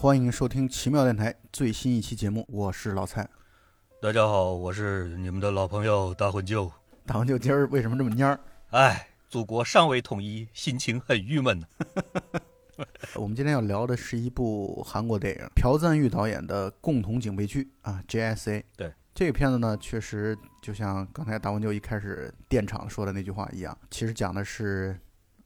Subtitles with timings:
[0.00, 3.28] 欢迎收听奇妙电台最新一期节目，我是老蔡。
[4.00, 6.70] 大家好，我是你们的老朋友大混舅。
[7.04, 8.38] 大混舅今儿为什么这么蔫儿？
[8.70, 11.66] 哎，祖国尚未统一，心情很郁闷呢。
[13.16, 18.62] 我们今天要聊的是一部韩国电影，朴赞玉导演的《共同警备区》啊，JSA。
[18.76, 24.96] 对这个片子呢，确实就像刚才大文就一开始电场说的那句话一样，其实讲的是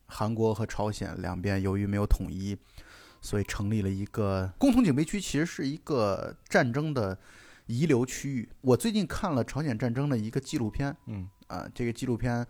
[0.05, 2.55] 韩国和朝鲜两边由于没有统一，
[3.23, 7.17] 所以成立了一个共同警备区，其实是一个战争的
[7.65, 8.49] 遗留区域。
[8.59, 12.45] 我最近看了朝鲜战争的一个纪录片，嗯啊，这个纪录片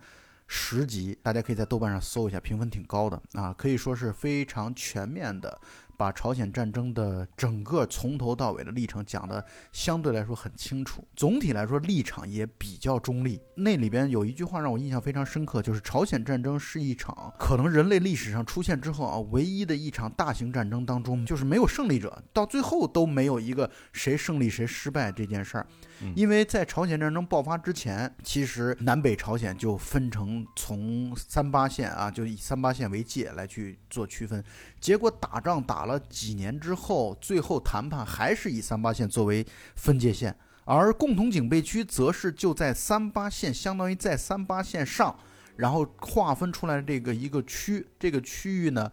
[0.48, 5.60] 十集，大家可以在豆瓣上搜一下，评分挺高的啊，可以说是非常全面的
[5.96, 13.40] 把朝鲜战争的整个从头到尾的历程讲得相对来说很清楚，总体来说立场也比较中立。
[13.56, 25.66] 那里边有一句话让我印象非常深刻，就是朝鲜战争是一场可能人类历史上出现之后啊唯一的一场大型战争当中，就是没有胜利者，到最后都没有一个谁胜利谁失败这件事儿。
[26.14, 34.42] 因为在朝鲜战争爆发之前，其实南北朝鲜就分成从三八线啊，就以三八线为界来去做区分。
[34.80, 45.16] 结果打仗打了几年之后，最后谈判还是以三八线作为分界线，而共同警备区则是就在三八线，相当于在三八线上，
[45.56, 48.90] 然后划分出来这个一个区，这个区域呢。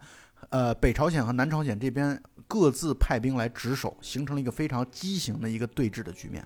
[0.50, 6.44] 呃，北朝鲜和南朝鲜这边各自派兵来值守，形成了一个非常畸形的一个对峙的局面。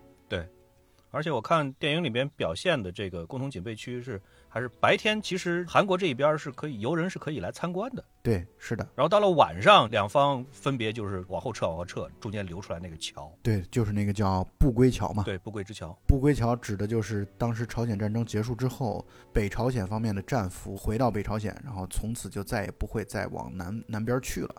[1.17, 15.23] 而且我看电影里边表现的这个共同警备区是还是白天，其实韩国这一边是可以游人是可以来参观的，对，是的，然后到了晚上，两方分别就是往后撤，往后撤，中间留出来那个桥，对，就是那个叫不归桥嘛。
[15.23, 15.99] 对，不归之桥。
[16.07, 19.03] 不归桥指的就是当时朝鲜战争结束之后，
[19.33, 24.55] 北朝鲜方面的战俘回到北朝鲜，然后从此就再也不会再往南南边去了。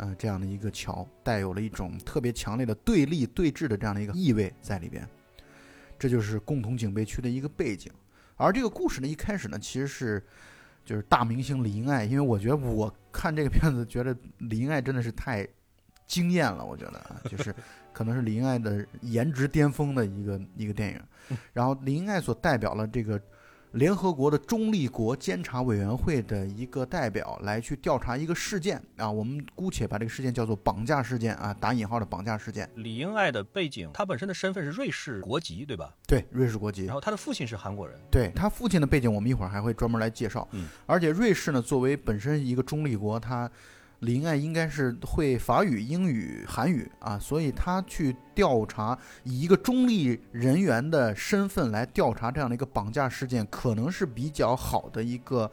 [0.00, 5.04] 嗯、这样的一个桥，带有了一种特别强烈的对立对峙的这样的一个意味在里边。
[5.98, 7.92] 这就是共同警备区的一个背景。
[8.36, 10.22] 而这个故事呢，一开始呢，其实是
[10.84, 15.46] 就是大明星李英爱，因为我觉得我看这个片子，觉得李英爱真的是太
[16.06, 17.54] 惊艳了，我觉得啊，就是
[17.92, 21.36] 可能是李英爱的颜值巅峰的一个一个电影。
[21.52, 23.20] 然后李英爱所代表了这个
[23.72, 32.68] 联合国的中立国监察委员会的一个代表来去调查一个事件啊，我们姑且把这个事件叫做绑架事件啊，打引号的绑架事件。
[32.76, 35.94] 李英爱的背景，他本身的身份是瑞士国籍，对吧？
[36.06, 36.94] 对，瑞士国籍然。
[36.94, 40.48] 后他的父亲是韩国人，对他父亲的背景，我们一会儿还会专门来介绍。
[40.52, 43.50] 嗯，而且瑞士呢，作为本身一个中立国，他
[44.00, 55.50] 李英爱应该是会法语、英语、韩语啊，所以他去调查，以一个中立人员的身份来调查这样的一个绑架事件，可能是比较好的一个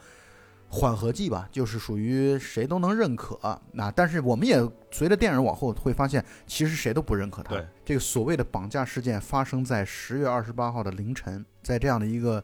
[0.70, 3.60] 缓和剂吧，就是属于谁都能认可。
[3.72, 7.60] 那但是我们也随着电影往后会发现，其实谁都不认可他。
[7.84, 12.44] 这个所谓的绑架事件发生在十月二十八号的凌晨，在这样的一个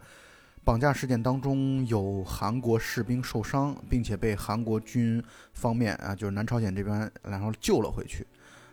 [0.64, 5.22] 绑架事件当中，有韩国士兵受伤，并且被韩国军
[5.54, 8.26] 方面啊，就是南朝鲜这边，然后救了回去。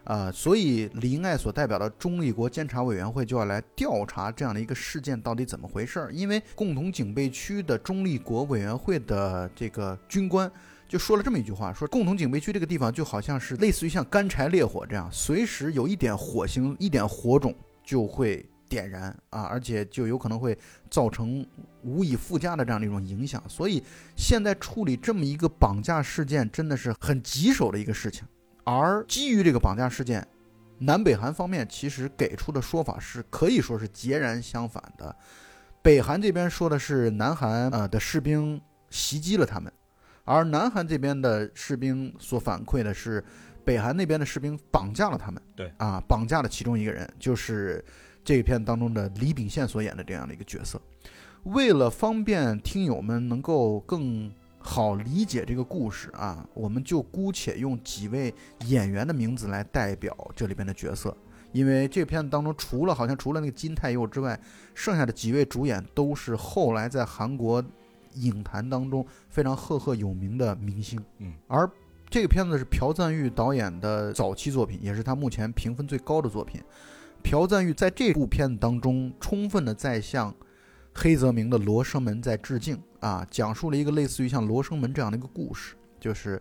[0.04, 6.10] 啊、所以李英爱所代表的中立国监察委员会就要来调查这样的一个事件到底怎么回事儿。
[6.10, 10.50] 因为共同警备区的中立国委员会的这个军官
[10.88, 20.56] 就说了这么一句话：说共同警备区这个地方就好像是类似于像干柴烈火这样，随时有一点火星、一点火种就会点燃啊，而且就有可能会
[20.90, 21.46] 造成
[21.82, 23.42] 无以复加的这样的一种影响。
[23.48, 23.82] 所以
[24.16, 28.26] 现在处理这么一个绑架事件，真的是很棘手的一个事情。
[28.64, 30.26] 而基于这个绑架事件，
[30.80, 35.16] 南北韩方面其实给出的说法是可以说是截然相反的。
[35.80, 38.60] 北韩这边说的是南韩呃的士兵
[38.90, 39.72] 袭击了他们，
[40.24, 43.24] 而南韩这边的士兵所反馈的是
[43.64, 45.42] 北韩那边的士兵绑架了他们。
[45.56, 47.82] 对啊，绑架了其中一个人，就是
[48.28, 50.78] 这一片当中的李秉宪所演的这样的一个角色。
[51.44, 58.34] 为了方便听友们能够更好理解这个故事啊，我们就姑且用几位
[58.66, 61.16] 演员的名字来代表这里边的角色，
[61.52, 64.38] 因为这片子当中除了好像除了那个金泰佑之外，
[64.74, 67.64] 剩下的几位主演都是后来在韩国
[68.16, 71.02] 影坛当中非常赫赫有名的明星。
[71.16, 71.66] 嗯，而
[72.10, 76.60] 这个片子是朴赞玉导演的早期作品，也是他目前评分最高的作品。
[77.22, 80.34] 朴赞玉在这部片子当中充分的在向
[80.94, 86.40] 黑泽明的《罗生门》在致敬啊，讲述了一个类似于像《罗生门》这样的一个故事，就是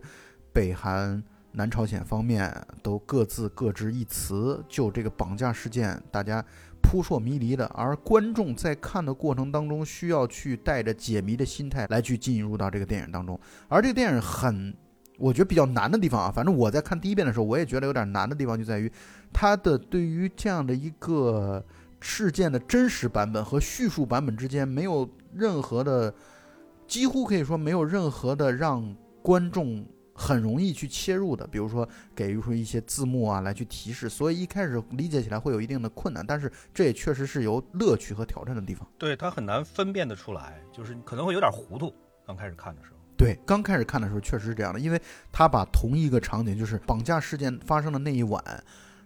[0.52, 1.22] 北韩、
[1.52, 2.52] 南朝鲜方面
[2.82, 6.44] 都各自各执一词，就这个绑架事件，大家
[6.82, 13.38] 扑朔迷离的，而观众在看的过程当中，需要去带着解谜的心态来去进入到这个电影当中，
[13.68, 14.74] 而这个电影很
[15.18, 18.90] 我觉得比较难的地方啊，反正我在看第一遍的时候，我也觉得有点难的地方就在于，
[19.32, 21.62] 它的对于这样的一个
[22.00, 26.14] 事件的真实版本和叙述版本之间没有任何的，
[26.86, 29.84] 几乎可以说没有任何的让观众
[30.14, 38.88] 很容易去切入的，比如说给予出一些字幕啊来去提示，所以一开始理解起来会有一定的困难，但是这也确实是有乐趣和挑战的地方。
[38.96, 41.92] 对它很难分辨得出来，就是可能会有点糊涂。
[42.24, 42.97] 刚开始看的时候。
[43.18, 48.40] 对，刚开始看的时候确实是这样的，因为他把同一个场景，就是绑架事件发生的那一晚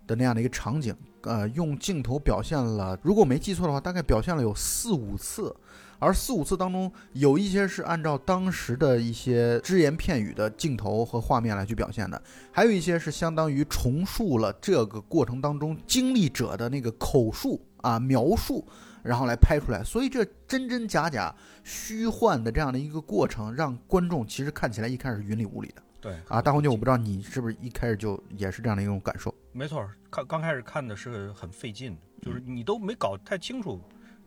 [0.07, 5.57] 的那样的一个场景，呃，用镜头表现了，如果没记错的话，大概表现了有四五次，
[5.99, 18.63] 而四五次当中有一些是按照当时的一些只言片语的镜头和画面来去表现的，还有一些是相当于重述了这个过程当中经历者的那个口述啊描述。
[19.03, 21.35] 然后来拍出来，所以这真真假假、
[21.65, 25.83] 虚幻的这样的一个过程，让观众其实看起来一开始是云里雾里的。
[26.01, 29.33] 对啊，大红牛，我不知道你是不是一开始就也是这样的一种感受？
[29.53, 33.81] 没错，看刚开始看的是很费劲，就是你都没搞太清楚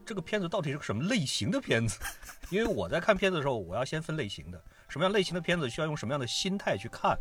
[0.06, 2.00] 这个片子到底是个什么类型的片子，
[2.50, 7.18] 因为我在看片子的时候，我要先分类型的，什么样类型的片子需要用什么样的心态去看。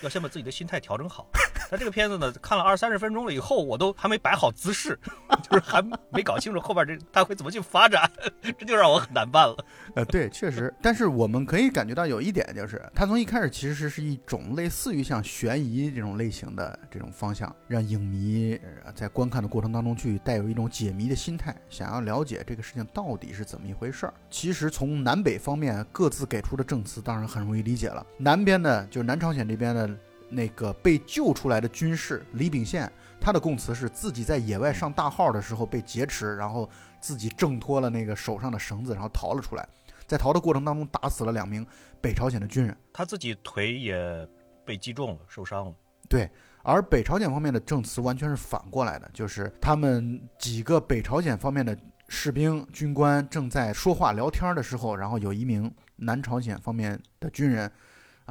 [0.00, 1.26] 要先把自己的心态调整好。
[1.70, 4.98] 那这个片子呢，看了二三十分钟了以后，我都还没摆好姿势，
[5.48, 5.80] 就是还
[6.10, 8.10] 没搞清楚后边这他会怎么去发展，
[8.42, 9.56] 这就让我很难办了。
[9.94, 10.72] 呃，对，确实。
[10.82, 18.58] 但是我们可以感觉到有一点，就是它从一开始其实是一种类似于像悬疑这种类型的这种方向，让影迷
[18.94, 24.14] 在观看的过程当中去带有一种解谜的心态，想要了解这个事情到底是怎么一回事儿。
[24.28, 28.04] 其实从南北方面各自给出的证词，当然很容易理解了。
[28.18, 29.89] 南边的，就是南朝鲜这边的。
[30.30, 32.90] 那个被救出来的军士李秉宪，
[33.20, 36.68] 他的供词是自己在野外上大号的时候被劫持，然后
[37.00, 39.68] 自己挣脱了那个手上的绳子，然后逃了出来，
[40.06, 41.66] 在逃的过程当中打死了两名
[42.00, 44.28] 北朝鲜的军人，他自己腿也
[44.64, 45.74] 被击中了，受伤了。
[46.08, 46.30] 对，
[46.62, 51.76] 而北朝鲜方面的证词完全是反过来的，就是他们几个北朝鲜方面的
[52.08, 57.70] 士兵军官正在说话聊天的时候，然后有一名南朝鲜方面的军人。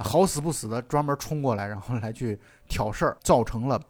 [0.04, 3.82] 好死不死的，专门冲过来，然后来去挑事儿，造成了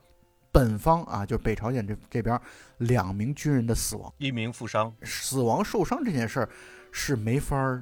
[0.51, 2.39] 本方啊，就是北朝鲜这这边
[2.77, 4.93] 两名军人的死亡，一名负伤。
[5.03, 6.49] 死亡受伤这件事儿
[6.91, 7.81] 是没法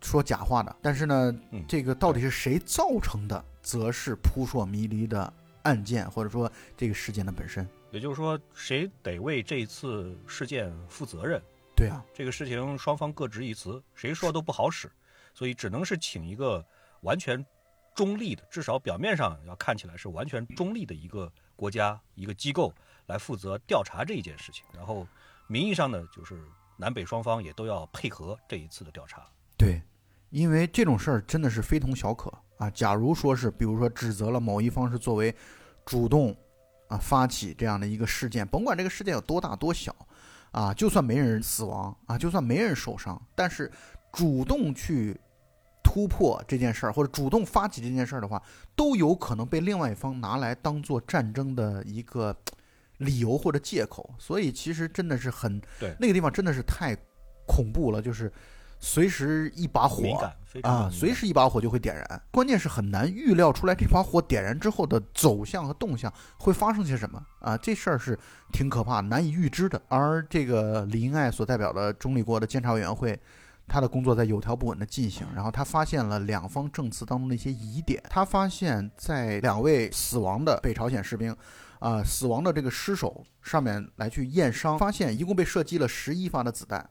[0.00, 0.76] 说假话的。
[0.80, 1.34] 但是呢，
[1.66, 5.32] 这个到底是谁造成的，则是扑朔迷离的
[5.62, 7.68] 案件，或者说这个事件的本身。
[7.90, 11.40] 也就是说，谁得为这次事件负责任？
[11.76, 14.90] 对啊，这个事情双方各执一词，谁说都不好使，
[15.32, 16.64] 所以只能是请一个
[17.00, 17.44] 完全。
[17.94, 22.74] 中立的，至少表面上要看起来是完全中立的一个国家、一个机构
[23.06, 24.64] 来负责调查这一件事情。
[24.74, 25.06] 然后，
[25.46, 26.42] 名义上呢，就是
[26.76, 29.24] 南北双方也都要配合这一次的调查。
[29.56, 29.80] 对，
[30.30, 32.68] 因为这种事儿真的是非同小可啊。
[32.70, 35.32] 假如说是，比如说指责了某一方是作为
[35.84, 36.36] 主动
[36.88, 39.94] 啊发起这样的一个事件，甭管这个事件有多大多小
[40.50, 43.70] 啊，就算没人死亡啊，就算没人受伤，但是
[44.12, 45.16] 主动去。
[45.94, 48.42] 突破这件事儿，或者主动发起这件事儿的话，
[48.74, 52.36] 都有可能被另外一方拿来当做战争的一个
[52.96, 54.12] 理由或者借口。
[54.18, 56.96] 所以其实真的是很，对那个地方真的是太
[57.46, 58.32] 恐怖了，就是
[58.80, 60.28] 随时一把火
[60.64, 62.22] 啊，随时一把火就会点燃。
[62.32, 68.18] 关键是很难预料出来这把火点燃之后的走向和动向会发生些什么啊，这事儿是
[68.50, 69.80] 挺可怕、难以预知的。
[69.86, 73.16] 而这个李英爱所代表的中立国的监察委员会。
[73.66, 78.02] 他的工作在有条不紊地进行，然后他发现了两方证词当中的一些疑点。
[78.08, 81.34] 他发现，在两位死亡的北朝鲜士兵，
[81.80, 86.88] 啊，死亡的这个尸首上面来去验伤，发现一共被射击了十一发的子弹，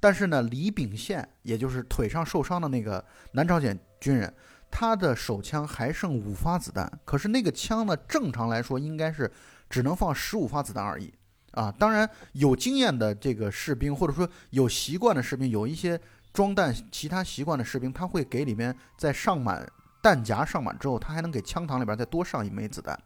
[0.00, 4.32] 但是呢，李秉宪，也就是腿上受伤的那个南朝鲜军人，
[4.70, 9.30] 他的手枪还剩五发子弹，可是那个枪呢，正常来说应该是
[9.70, 11.14] 只能放十五发子弹而已。
[11.58, 16.00] 啊，当然有经验的这个士兵，或者说有习惯的士兵，有一些
[16.32, 19.68] 装弹其他习惯的士兵，他会给里面在上满
[20.00, 22.96] 弹夹上满之后，他还能给枪膛里边再多上一枚子弹。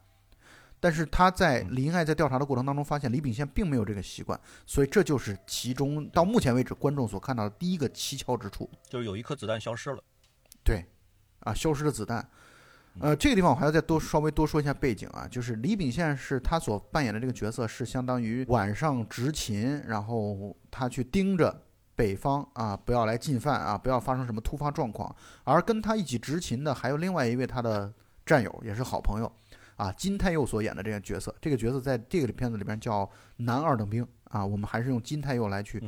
[0.79, 10.05] 但是他在林爱在调查的过程当中发现李秉宪并没有这个习惯，所以这就是其中到目前为止观众所看到的第一个蹊跷之处，就是有一颗子弹消失了。
[10.63, 10.85] 对，
[11.41, 12.29] 啊，消失的子弹。
[13.01, 21.63] 呃，这个地方我还要再多稍微多说一下背景啊，就是李秉宪是他所扮演的这个角色是相当于晚上执勤，然后他去盯着
[21.97, 25.15] 北方啊，不要来进犯啊，不要发生什么突发状况。
[25.45, 27.93] 而跟他一起执勤的还有另外一位他的
[28.27, 29.33] 战友，也是好朋友
[29.77, 33.09] 啊，金泰佑所演的这个角色，这个角色在这个片子里边叫
[33.39, 35.83] 男二等兵啊，我们还是用金泰佑来去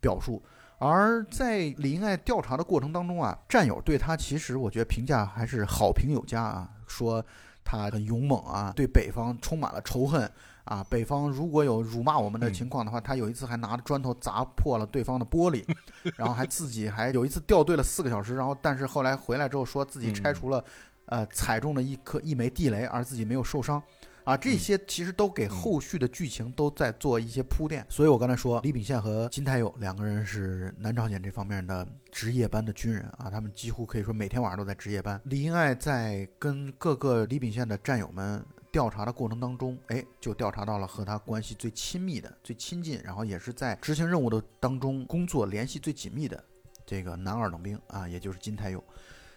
[0.00, 0.42] 表述。
[0.78, 7.24] 而在李英爱调查的过程当中啊，战友对他其实我觉得评价还是好评有加啊，说
[7.64, 10.30] 他很勇猛啊，对北方充满了仇恨
[10.64, 10.84] 啊。
[10.90, 15.64] 北方如果有辱骂我们的情况的话，他有一次还拿着砖头砸破了对方的玻璃，
[16.16, 20.62] 然后还自己还有一次掉队了四个小时，然后但是后来回来之后说自己拆除了，
[21.06, 23.82] 呃，踩中了一颗一枚地雷，而自己没有受伤。
[24.26, 35.20] 啊，这些其实都给后续的剧情都在做一些铺垫，所以我刚才说李秉宪和金泰佑两个人是南朝鲜这方面的值夜班的军人啊，他们几乎可以说每天晚上都在值夜班。
[35.26, 46.42] 李英爱在跟各个李秉宪的战友们调查的过程当中，哎，就调查到了和他关系最亲密的、最亲近，然后也是在执行任务的当中工作联系最紧密的
[46.84, 48.82] 这个男二等兵啊，也就是金泰佑。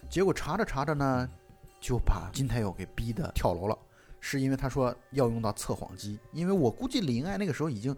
[0.10, 1.30] 结果查着查着呢，
[1.80, 3.78] 就把金泰佑给逼得跳楼了。
[4.20, 7.96] 是因为他说要用到测谎机，因为我估计李英爱那个时候已经，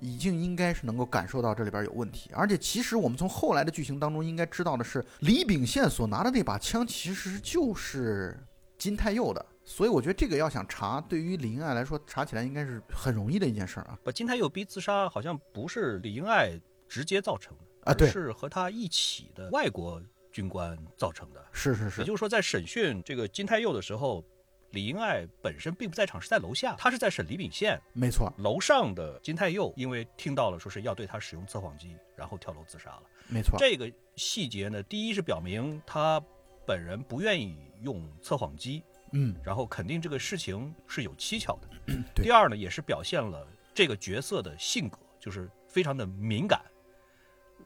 [0.00, 8.36] 已经应该是能够感受到这里边有问题，而且其实我们从后来的剧情当中应该知道的是，李秉宪所拿的那把枪其实就是
[8.78, 13.98] 金泰佑的，所以我觉得这个要想查，对于李英爱来说查起来应该是很容易的一件事儿啊。
[14.02, 24.24] 把金泰佑逼自杀好像不是李英爱直接造成的啊，对，是和他一起的外国军官造成的，是是是，也就是说在审讯这个金泰佑的时候。
[24.72, 27.80] 李英爱本身并不在场，是在楼下，她是在审李秉宪。
[27.92, 33.02] 没错，楼上的金泰佑因为听到了说是要对他使用测谎机，然后跳楼自杀了。
[33.28, 36.20] 没错，这个细节呢，第一是表明他
[36.66, 41.68] 本人不愿意用测谎机，嗯，然后肯定这个事情是有蹊跷的。
[42.14, 42.24] 对。
[42.24, 46.62] 第二呢，也是表现了这个角色的性格，就是非常的敏感，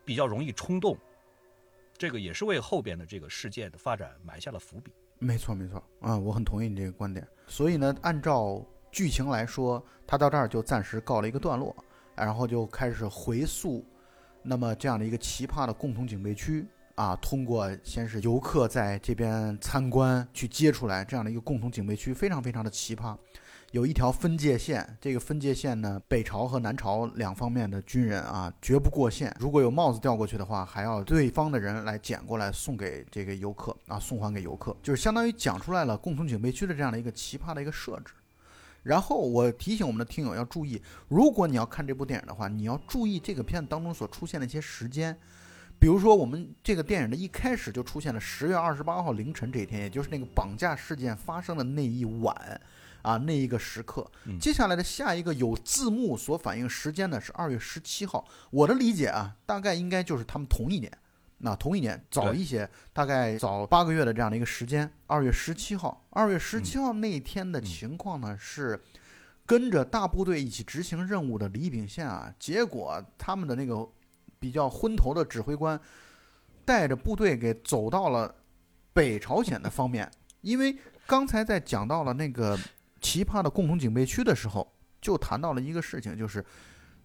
[0.05, 0.99] 比较容易冲动。
[1.99, 4.93] 这个也是为后边的这个事件的发展埋下了伏笔。
[5.19, 7.27] 没错，没错，啊，我很同意你这个观点。
[7.47, 11.75] 所以呢，按照剧情来说，他到这儿就暂时告了一个段落，
[12.15, 13.85] 然后就开始回溯，
[14.43, 23.17] 那么这样的一个奇葩的共同警备区啊，通过先是游客在这边参观去接出来这样的一个共同警备区，非常非常的奇葩。
[23.73, 29.35] 有一条分界线，这个分界线呢，北朝和南朝两方面的军人啊，绝不过线。
[29.41, 38.15] 如果有帽子掉过去的话，还要对方的人来捡过来送给这个游客啊，送还给游客，就是相当于讲出来了共同警备区的这样的一个奇葩的一个设置。
[38.85, 45.15] 然后我提醒我们的听友要注意，如果你要看这部电影的话，你要注意这个片子当中所出现的一些时间，
[45.79, 52.61] 比如说我们这个电影的一开始就出现了十月二十八号凌晨这一天，也就是那个绑架事件发生的那一晚。
[53.07, 54.05] 啊，那一个时刻，
[54.41, 58.27] 接下来的下一个有字幕所反映时间呢是二月十七号。
[58.51, 60.91] 我的理解啊，大概应该就是他们同一年，
[61.39, 64.91] 那同一年早一些，大概早八个月的这样的一个时间。
[65.07, 68.83] 二月十七号，二月十七号那天的情况呢是，
[69.47, 73.89] 跟着大部队一起执行任务的李秉宪啊，结果他们的那个
[74.41, 75.81] 比较昏头的指挥官，
[76.65, 78.35] 带着部队给走到了
[78.93, 80.11] 北朝鲜的方面，
[80.41, 82.59] 因为刚才在讲到了那个。
[83.01, 86.45] 奇葩的共同警备区的时候，就谈到了一个事情，就是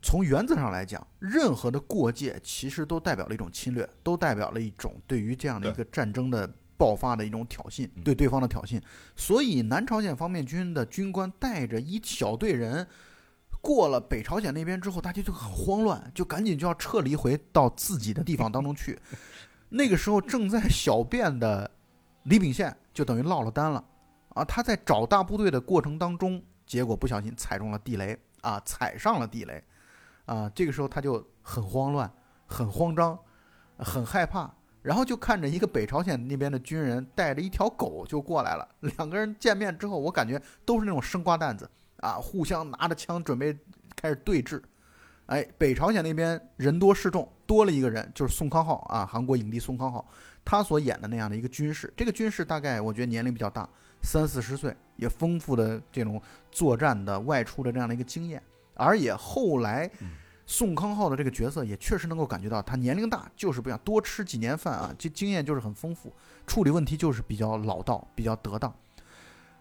[0.01, 8.81] 从原则上来讲，任何的过界其实都代表了一种侵略，都代表了一种对于这样的一个战争的爆发的一种挑衅，对对方的挑衅。
[9.15, 12.88] 所以，南朝鲜方面军的军官带着一小队人
[13.62, 18.98] 过了北朝鲜那边之后，大家就很慌乱，就赶紧就要撤离回到自己的地方当中去。
[19.69, 21.69] 那个时候正在小便的
[22.24, 23.83] 李秉宪就等于落了单了。
[24.33, 29.63] 啊，他在找大部队的过程当中，结果不小心踩中了地雷啊，踩上了地雷，
[30.25, 32.11] 啊，这个时候他就很慌乱、
[32.45, 33.17] 很慌张、
[33.77, 34.50] 很害怕，
[34.81, 38.67] 然后就看着一个北朝鲜那边的军人带着一条狗就过来了。
[38.79, 43.57] 两个人见面之后，我感觉都是那种生瓜蛋子啊，互相拿着枪准备
[43.95, 44.61] 开始对峙。
[45.27, 50.05] 哎，北朝鲜那边人多势众，多了一个人，就是宋康昊啊，韩国影帝宋康昊，
[50.43, 53.69] 他所演的那样的一个军事，这个军事大概我觉得年龄比较大。
[54.01, 58.41] 三四十岁，也丰富的这种作战的外出的这样的一个经验，
[58.74, 59.89] 而也后来，
[60.46, 66.12] 宋康昊的这个角色也确实能够感觉到他年龄大，就是不一样，多吃几年饭啊，这经验就是很丰富，
[66.46, 68.74] 处理问题就是比较老道，比较得当。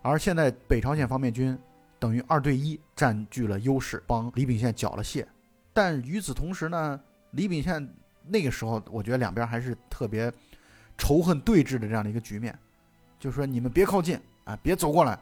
[0.03, 1.57] 而现在北朝鲜方面军
[1.99, 5.25] 等于二对一占据了优势，帮李秉宪缴了械。
[5.73, 6.99] 但与此同时呢，
[7.33, 7.89] 李秉宪
[8.27, 10.33] 那个时候，我觉得两边还是特别
[10.97, 12.59] 仇恨对峙的这样的一个局面，
[13.19, 14.19] 就是说你们别靠近。
[14.51, 15.19] 啊，别走过来！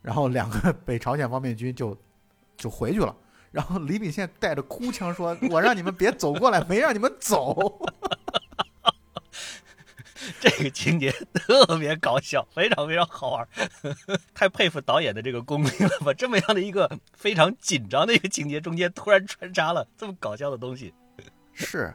[0.00, 1.96] 然后两个 北朝鲜方面军就
[2.56, 3.14] 就回去了。
[3.50, 7.80] 然后李秉宪带着哭腔说：“我让你们别走过来，没让你们走。”
[10.40, 13.48] 这个情节特别搞笑，非常非常好玩，
[14.34, 20.92] 太佩服导演的这个功力了，吧这么样的一个非常紧张的一个情节中间突然穿插了这么搞笑的东西。
[21.54, 21.92] 是，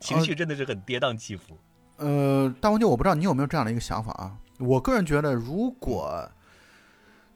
[0.00, 1.56] 情绪真的是很跌宕起伏。
[1.98, 4.36] 呃，大黄牛，我不知道你有没有这样的一个想法啊？
[4.64, 6.28] 我个人觉得，如果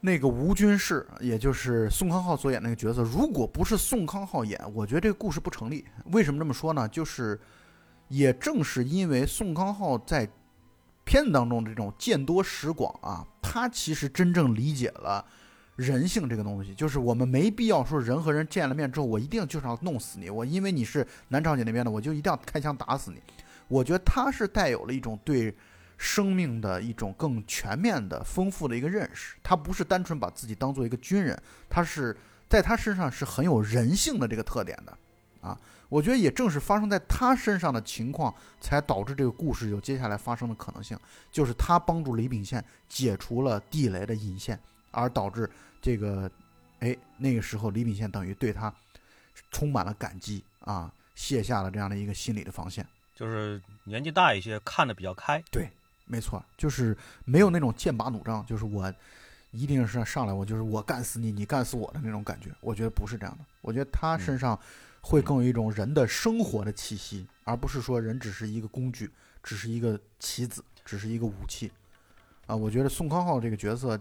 [0.01, 5.85] 那个吴军士，也就是宋康昊所演那个角色，如果不是宋康昊演，我觉得这个故事不成立。
[6.11, 6.87] 为什么这么说呢？
[6.87, 7.39] 就是
[8.07, 10.27] 也正是因为宋康昊在
[11.03, 15.25] 片子当中这种见多识广啊，他其实真正理解了
[15.75, 23.21] 人性这个东西，就是我们没必要说人和人见了面之后，我一定就是要弄死你，我因为你是南朝鲜那边的，我就一定要开枪打死你。
[23.67, 25.53] 我觉得他是带有了一种对
[25.99, 29.35] 生命的一种更全面的、丰富的一个认识。
[29.43, 31.39] 他不是单纯把自己当做一个军人，
[31.69, 32.17] 他是
[32.49, 34.97] 在他身上是很有人性的这个特点的。
[35.41, 40.97] 啊，我觉得也正是发生在他身上的情况，才导致这个故事有接下来发生的可能性。
[41.31, 44.59] 就是他帮助李秉宪解除了地雷的引线，
[44.91, 45.49] 而导致
[45.81, 46.29] 这个，
[46.79, 48.73] 哎，那个时候李秉宪等于对他
[49.51, 52.85] 充满了感激啊，卸下了这样的一个心理的防线。
[53.15, 55.41] 就是年纪大一些，看得比较开。
[55.49, 55.69] 对，
[56.11, 58.91] 没错，就是没有那种剑拔弩张，就是我
[59.51, 62.49] 一定是上来我就是我干死你，你干死我的那种感觉。
[62.61, 64.59] 我觉得不是这样的，我觉得他身上
[65.01, 69.07] 会更有一种人的生活的气息，而不是说人只是一个工具，
[69.43, 71.71] 只是一个棋子，只是一个武器。
[72.47, 73.99] 啊，我觉得宋康昊这个角色，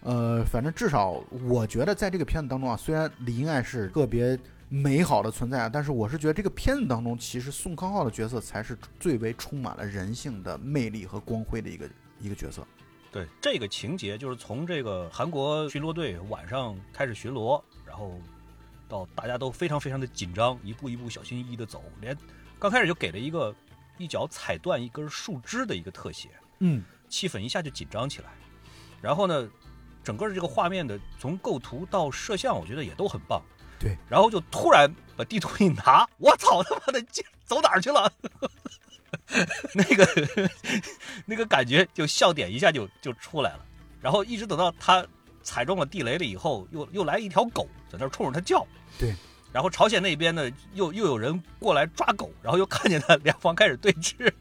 [0.00, 1.12] 呃，反正至少
[1.48, 4.38] 我觉得在这个片子当中啊，虽然李英爱是个别。
[4.74, 5.68] 美好的存在啊！
[5.70, 11.86] 但是我是觉得这个片子当中，其实宋康昊的角色才是最为充满了人性的魅力和光辉的一个
[12.18, 12.66] 一个角色。
[13.10, 18.18] 对这个情节，就是从这个韩国巡逻队晚上开始巡逻，然后
[18.88, 22.16] 到大家都非常非常的紧张，一步一步小心翼翼的走，连
[22.58, 23.54] 刚开始就给了一个
[23.98, 26.30] 一脚踩断一根树枝的一个特写，
[26.60, 28.30] 嗯，气氛一下就紧张起来。
[29.02, 29.46] 然后呢，
[30.02, 33.42] 整个这个画面的从构图到摄像，我觉得也都很棒。
[33.82, 37.04] 对，然后就突然把地图一拿， 我操他妈的，
[37.44, 38.10] 走哪儿去了？
[39.74, 40.06] 那个
[41.26, 43.66] 那个感觉就笑点一下就就出来了。
[44.00, 45.04] 然后一直等到他
[45.42, 48.66] 踩中了地雷了以后，又又来一条狗在那冲着他叫。
[48.98, 49.14] 对，
[49.52, 54.32] 然后朝鲜那边呢，又又有人过来抓狗，然后又看见他两方开始对峙，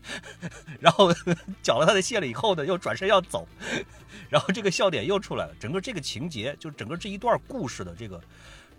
[0.80, 1.12] 然后
[1.64, 3.48] 缴了他的械了以后呢，又转身要走，
[4.30, 5.54] 然后这个笑点又出来了。
[5.60, 8.22] 整个这个情节，就整个这一段故事的这个。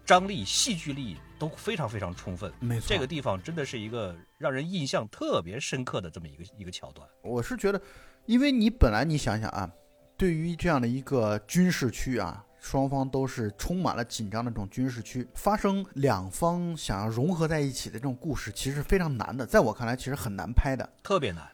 [0.04, 7.08] 张力、戏剧力都非常非常充分，没错，这个地方真的是一个让人印象特别深刻的这么一个一个桥段。
[7.22, 7.80] 我是觉得，
[8.26, 9.70] 因为你本来你想想啊，
[10.16, 19.46] 对于这样的一个军事区啊，双方都是充满了紧张的这种军事区，发生两方想要融合在一起的这种故事，其实非常难的。
[19.46, 21.48] 在我看来，其实很难拍的，特别难，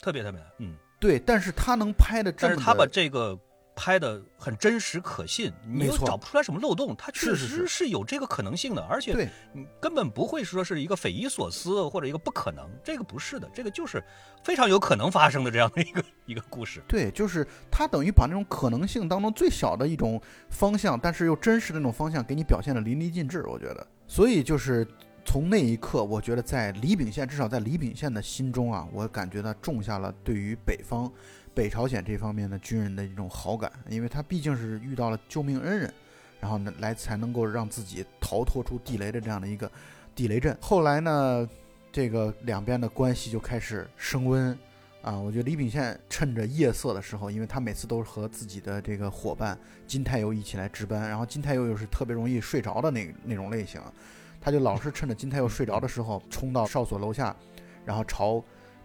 [0.00, 0.50] 特别特别难。
[0.58, 3.38] 嗯，对，但是他能拍的，但是他把这个。
[3.76, 14.02] 拍的很真实可信，你又找不出来什么漏洞，它确实是有这个可能性的，而且你根本不会说是一个匪夷所思或者一个不可能，这个不是的，这个就是
[14.44, 16.80] 非常有可能发生的这样的一个一个故事。
[16.86, 23.86] 对，就是它等于把那种可能性当中最小的一种方向，但是又真实的那种方向给你表现的淋漓尽致，我觉得。
[24.06, 24.86] 所以就是
[25.24, 31.10] 从那一刻，我觉得在李秉宪，至少在李秉宪的心中啊，我感觉他种下了对于北方。
[31.54, 35.92] 北朝鲜这方面的军人的一种好感，因为他毕竟是遇到了救命恩人，
[36.40, 39.70] 然后呢来才能够让自己逃脱出地雷的这样的一个
[40.14, 40.56] 地雷阵。
[40.60, 41.48] 后来呢，
[41.92, 44.58] 这个两边的关系就开始升温
[45.00, 45.16] 啊。
[45.16, 53.80] 我觉得李秉宪趁着夜色的时候，因为他每次都是和自己的这个伙伴金泰佑一起来值班，然后金泰佑又是特别容易睡着的那那种类型，
[54.40, 57.34] 他就老是趁着金泰佑睡着的时候冲到哨所楼下，
[57.84, 58.42] 然后朝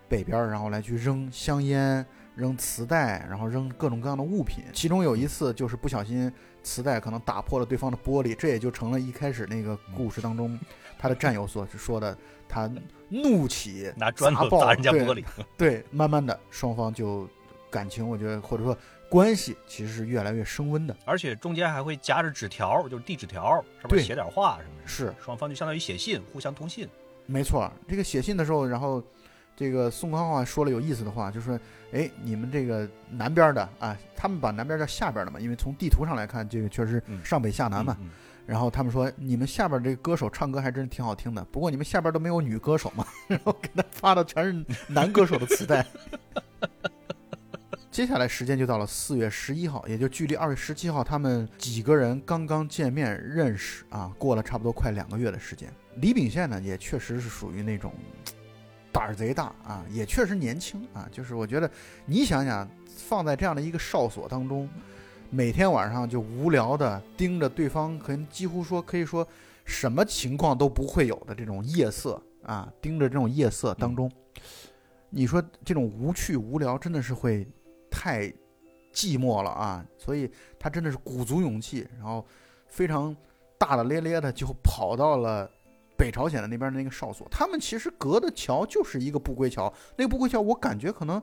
[0.07, 2.05] 北边，然后来去扔香烟。
[2.39, 4.63] 扔磁带，然后扔各种各样的物品。
[4.71, 6.31] 其中有一次就是不小心，
[6.63, 10.57] 磁带可能打破了对方的玻璃，这也就成了一开始那个故事当中
[10.97, 12.71] 他的战友所说的，他
[13.09, 15.23] 怒起拿砖头砸人家玻璃。
[15.57, 17.27] 对，慢慢的双方就
[17.69, 18.77] 感情，我觉得或者说
[19.09, 24.87] 关系其实是越来越升温的，而且中间还会夹着纸条，就是递纸条，上面写点话什么的。
[24.87, 26.87] 是，双方就相当于写信，互相通信。
[27.25, 29.03] 没错，这个写信的时候，然后。
[29.59, 31.59] 这个宋康昊说了有意思的话，就说
[31.91, 37.97] ：“哎，你们这个南边的啊，他们把南边叫下边的嘛，因为从地图上来看，这个确实上北下南嘛。
[38.45, 43.05] 然后他们说，你们下边这个歌手唱歌还真挺好听的，不过你们下边都没有女歌手嘛。
[43.27, 45.85] 然后给他发的全是男歌手的磁带。
[47.91, 55.69] 接下来时间就到了四月十一号，也就距离二月十七号他们几个人刚刚见面认识啊，过了差不多快两个月的时间。
[55.95, 57.93] 李秉宪呢，也确实是属于那种。”
[58.91, 61.07] 胆儿贼大啊，也确实年轻啊。
[61.11, 61.69] 就是我觉得，
[62.05, 64.69] 你想想，放在这样的一个哨所当中，
[65.29, 69.27] 每天晚上就无聊的盯着对方，可能几乎说可以说
[69.65, 74.11] 什么情况都不会有的这种夜色啊，盯着这种夜色当中，
[75.09, 77.47] 你说这种无趣无聊，真的是会
[77.91, 78.27] 太
[78.93, 79.85] 寂寞了啊！
[79.97, 82.25] 所以他真的是鼓足勇气，然后
[82.67, 83.15] 非常
[83.57, 85.49] 大大咧咧的就跑到了
[85.99, 87.27] 北朝鲜的那边的那个哨所。
[87.29, 91.21] 他们其实隔的桥就是一个不归桥，那个不归桥我感觉可能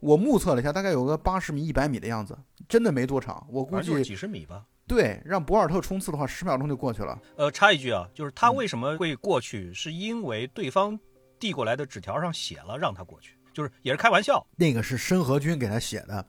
[0.00, 2.36] 我目测了一下，大概有个八十米、一百米的样子，
[2.68, 3.46] 真的没多长。
[3.48, 4.64] 我估计几十米吧。
[4.88, 7.16] 对，让博尔特冲刺的话，十秒钟就过去了。
[7.36, 10.98] 呃，插一句啊，就是他为什么会过去，是因为对方
[11.38, 14.46] 递过来的纸条上写了让他过去，就是也是开玩笑。
[14.56, 16.24] 那个是申河军给他写的，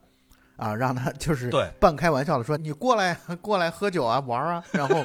[0.59, 5.03] 啊，让他就是对半开玩笑的说你过来 过来喝酒啊玩啊，然后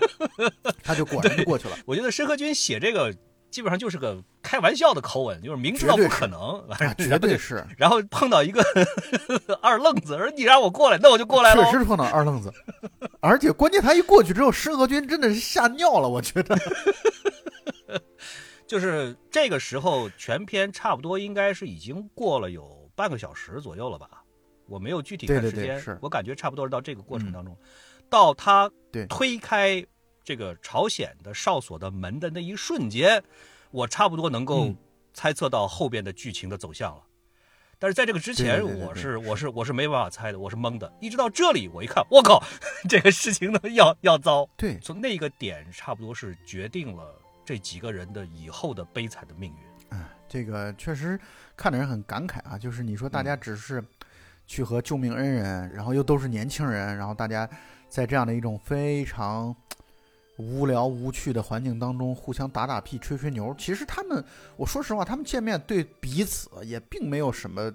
[0.82, 1.76] 他就果然就过去了。
[1.86, 3.14] 我觉得申河君写这个。
[3.50, 6.60] 基本上就是个开玩笑的口吻，就是明知道不可能，
[6.98, 7.64] 绝对是。
[7.76, 8.60] 然后碰到一个
[9.62, 11.64] 二愣子，说你让我过来，那我就过来了。
[11.66, 12.52] 确实碰到二愣子，
[13.20, 16.58] 而且关键他一过去之后，申河君真的是吓尿了，我觉得。
[18.66, 24.23] 就是这个时候，全篇差不多应该是已经过了有半个小时左右了吧？
[24.66, 27.56] 我没有具体看时间，我感觉差不多是到这个过程当中，
[28.08, 28.70] 到他
[29.08, 29.84] 推开。
[30.26, 33.22] 这个朝鲜的哨所的门的那一瞬间，
[33.70, 34.74] 我差不多能够
[35.12, 37.02] 猜测到后边的剧情的走向了。
[37.78, 40.90] 但是在这个之前，我是我是我是没办法猜的，我是懵的。
[40.98, 42.42] 一直到这里，我一看，我靠，
[42.88, 44.48] 这个事情呢要要糟。
[44.56, 49.58] 对，从那个点差不多是决定了这几个人的以后的悲惨的命运。
[49.90, 51.20] 嗯，这个确实
[51.54, 52.56] 看的人很感慨啊。
[52.56, 53.84] 就是你说大家只是
[54.46, 57.48] 去和救命恩人，然后又都是年轻人，然后大家
[57.88, 59.54] 在这样的一种非常。
[60.36, 63.54] 无聊无趣的环境当中，互相打打屁、吹吹牛。
[63.56, 64.24] 其实他们，
[64.56, 67.72] 我说实话，他们见面对彼此也并没有什么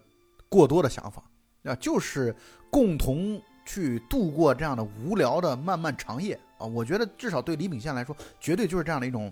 [0.50, 1.24] 过多的想法，
[1.64, 2.36] 啊，就是
[2.70, 6.68] 共同去度过这样的无聊的漫漫长夜啊。
[6.68, 9.32] 我觉得至少对李秉宪来说，绝对就是这样的一种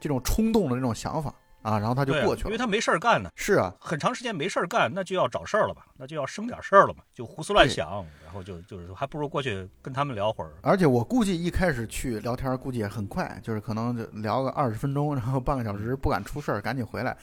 [0.00, 1.34] 这种冲动的那种想法。
[1.64, 3.30] 啊，然后他就过去了，因为他没事儿干呢。
[3.34, 5.86] 是啊，很长时间没事儿干，那就要找事儿了吧？
[5.96, 7.02] 那就要生点事儿了嘛？
[7.14, 10.50] 就胡思乱想，然后就就是还不如过去跟他们聊会儿。
[10.60, 17.16] 而且我估计一开始去聊天，估计也很快，就是可能就聊个二十分钟，然后半个小时不敢出事儿，赶紧回来。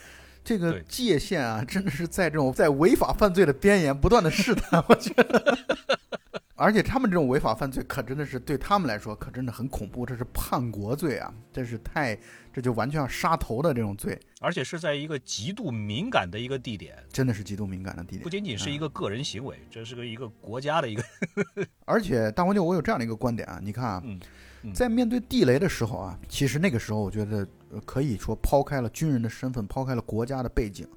[0.44, 5.56] 这个界限啊，真的是在这种 在违法犯罪的边沿不断的试探，我觉得。
[6.56, 10.06] 而且他们这种违法犯罪，可真的是对他们来说，可真的很恐怖。
[10.06, 11.34] 这是叛国罪啊！
[11.52, 12.16] 真是太，
[12.54, 14.20] 这就完全要杀头的这种罪。
[14.40, 18.22] 而且是在一个极度敏感的一个地点，真的是极度敏感的地点。
[18.22, 21.04] 不仅仅是一个个人行为，这是个一个国家的一个。
[21.86, 24.04] 而且大黄牛，我有这样的一个观点啊，你看啊，
[24.74, 27.48] 在面对地雷的时候啊，其实那个时候我觉得
[27.86, 30.88] 可以说抛开了军人的身份，抛开了国家的背景。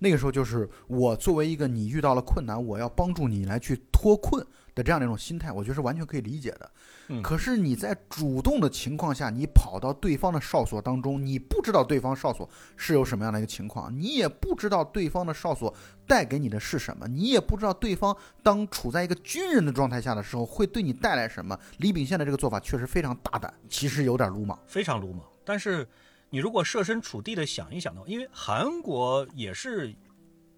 [0.00, 4.46] 那个时候就是我作为一个你遇到了困难，我要帮助你来去脱困
[4.78, 6.70] 的这样的一种心态，我觉得是完全可以理解的。
[7.08, 15.74] 嗯，可是你在主动的情况下，你跑到对方的哨所当中，你不知道对方哨所是有什么样的一个情况，你也不知道对方的哨所
[16.06, 21.58] 带给你的是什么，你也不知道对方当处在一个军人的状态下的时候会对你带来什么。
[21.78, 25.86] 李秉宪的这个做法确实非常大胆，其实有点鲁莽，非常鲁莽，但是。
[26.30, 29.94] 你如果设身处地的想一想的话，因为韩国也是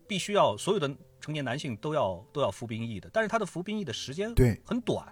[0.08, 5.06] 必须要所有的成年男性都要都要服兵役的，但是他的服兵役的时间对很短，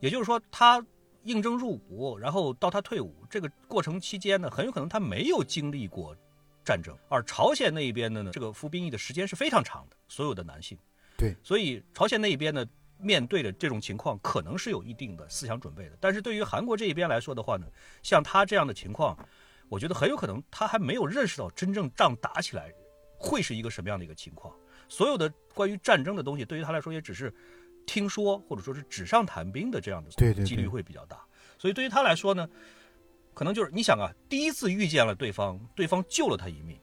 [0.00, 0.84] 也就是说他
[1.24, 6.16] 应征入伍，然后到他退伍这个过程期间呢，很有可能他没有经历过
[6.64, 10.78] 战争，而朝鲜那一边的呢，这个服兵役的时间是非常长的，所有的男性
[11.16, 12.66] 对，所以朝鲜那一边呢，
[12.98, 17.66] 面对的这种情况可能是有一定的思想准备的，但是对于韩国这一边来说的话呢，
[18.02, 19.16] 像他这样的情况。
[19.68, 22.70] 我觉得很有可能他还没有认识到真正仗打起来
[23.16, 24.54] 会是一个什么样的一个情况。
[24.92, 27.32] 所有的关于战争的东西，对于他来说也只是
[27.86, 30.10] 听说或者说是纸上谈兵的这样的
[30.44, 31.24] 几率会比较大。
[31.58, 32.46] 所以对于他来说呢，
[33.32, 36.78] 可能就是你想啊，第一次遇见了对方，对方救了他一命。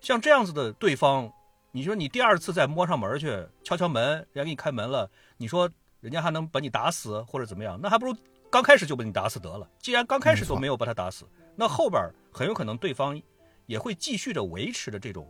[0.00, 1.32] 像这样子的对方，
[1.72, 5.68] 你说你第二次再摸上门去敲敲门，人家给你开门了，你说
[6.00, 7.76] 人家还能把你打死或者怎么样？
[7.82, 8.14] 那还不如
[8.52, 9.68] 刚开始就把你打死得了。
[9.80, 11.26] 既然刚开始都没有把他打死。
[11.56, 12.00] 那后边
[12.32, 13.20] 很有可能对方
[13.66, 15.28] 也会继续着维持着这种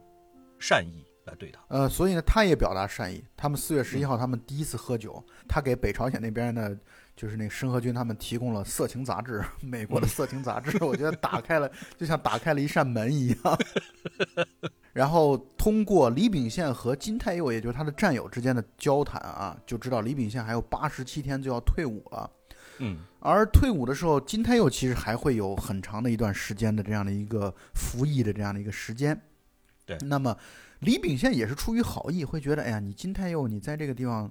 [0.59, 1.61] 善意来对他。
[1.69, 3.23] 呃，所以呢，他也表达善意。
[3.37, 6.77] 他们四月十一号，他们第一次喝酒，他给北朝鲜那边的，
[7.15, 10.77] 就是那申河军他们提供了色情杂志， 美国的色情杂志。
[10.85, 13.59] 我觉得打开了，就像打开了一扇门一样。
[14.93, 22.31] 然后通过李秉宪和金泰佑，也就是他的战友之间的交谈啊，就知道李秉宪还有八十七天就要退伍了。
[22.79, 29.19] 嗯，而退伍的时候，金泰佑其实还会有很长的一段时间的这样的一个服役的这样的一个时间。
[29.87, 30.37] 对，那么
[30.83, 34.29] 李秉宪也是出于好意，会觉得，哎呀，你金泰佑，你在这个地方，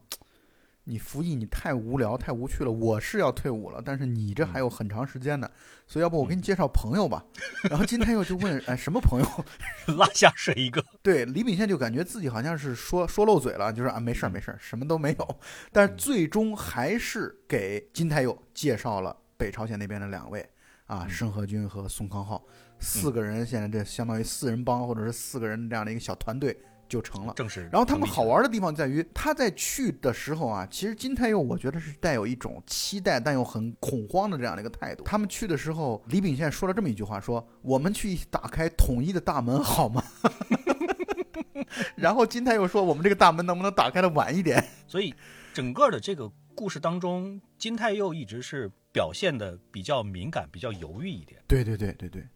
[0.83, 5.49] 你服役你太无聊太无趣了，我是要退伍了，但是你这还有很长时间呢，
[5.87, 7.23] 所以要不我给你介绍朋友吧。
[7.69, 9.45] 然后金太佑就问，哎，什么朋友？
[9.95, 10.83] 拉下水一个。
[11.01, 15.39] 对，李秉宪就感觉自己好像是说说漏嘴了，就是啊，没事儿没事儿，什么都没有。
[15.71, 20.45] 但是最终还是给金太佑介绍了北朝鲜那边的两位
[20.85, 22.43] 啊，申和军和宋康昊
[22.81, 26.57] 四个人，现在这相当于四人帮或者是四个人这样的一个小团队
[26.89, 27.33] 就成了。
[27.35, 27.69] 正是。
[27.71, 35.03] 然后他们好玩的地方在于，他在去的时候啊，其实金太佑我觉得是带有一种期待但又很恐慌的这样的一个态度。
[35.03, 40.03] 他们去的时候，李秉宪说了这么一句话：说我们去打开统一的大门好吗？
[41.95, 45.13] 然后金太佑说：“我们这个大门能不能打开的晚一点？”所以，
[45.53, 51.41] 整个的这个故事当中，金太佑一直是表现的比较敏感、比较犹豫一点。
[51.47, 52.27] 对对对对对。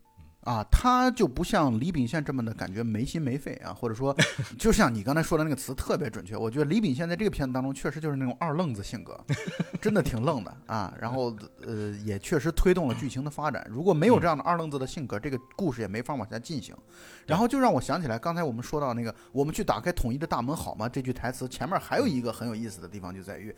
[0.46, 4.16] 啊，他就不像李秉宪这么的感觉没心没肺啊，或者说，
[4.60, 6.38] 就像你刚才说的那个词特别准确。
[6.38, 9.20] 我觉得李秉宪在这个片子当中确实就是那种二愣子性格，
[9.82, 10.94] 真的挺愣的啊。
[11.02, 13.66] 然后呃，也确实推动了剧情的发展。
[13.72, 16.76] 如果没有这样的二愣子的性格，这个故事也没法往下进行。
[17.26, 23.56] 然后就让我想起来，刚才我们说到那个“我们去打开统一的大门好吗”这句台词前面还有一个很有意思的地方，就在于。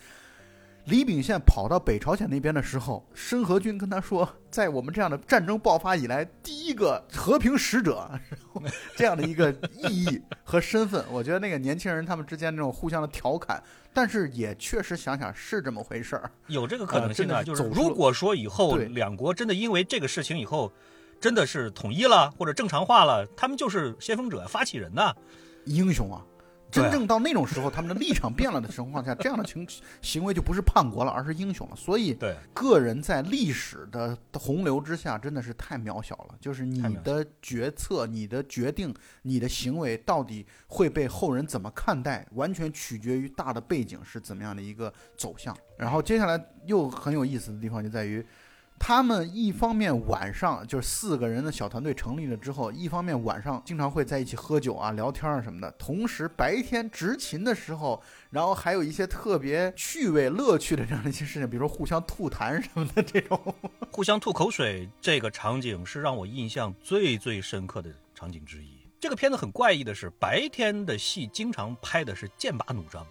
[0.87, 8.09] 李秉宪跑到北朝鲜那边的时候，申河君跟他说，在我们这样的战争爆发以来，第一个和平使者，
[8.95, 20.71] 这样的一个意义和身份，我觉得那个年轻人他们之间那种互相的调侃，但是也确实想想是这么回事儿，有这个可能性啊，就是如果说以后两国真的因为这个事情以后，
[21.19, 25.13] 真的是统一了或者正常化了，他们就是先锋者、发起人呐，
[25.65, 26.23] 英雄啊。
[26.69, 29.67] 真正到那种时候，他们的立场变了的情况下，这样的情
[30.01, 31.75] 行为就不是叛国了，而是英雄了。
[31.75, 36.35] 所以，对个人在历史的洪流之下，真的是太渺小了。
[36.39, 45.55] 就是你的决策、你的决定、你的行为，到底会被后人怎么看待，完全取决于大的背景是怎么样的一个走向。
[45.77, 48.25] 然后接下来又很有意思的地方就在于。
[48.79, 55.69] 他们一方面晚上就是四个人的小团队成立了之后，一方面晚上经常会在一起喝酒啊、聊天啊什么的。
[55.71, 63.55] 同时白天执勤的时候，然后还有一些特别趣味、乐趣的这样的一些事情，比如说互相吐痰什么的这种。
[63.91, 68.77] 互相吐口水这个场景是让我印象最最深刻的场景之一。
[68.99, 73.05] 这个片子很怪异的是，白天的戏经常拍的是剑拔弩张，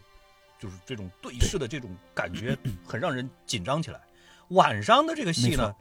[0.59, 4.01] 就是这种对视的这种感觉很让人紧张起来。
[4.51, 5.75] 晚上的这个戏呢，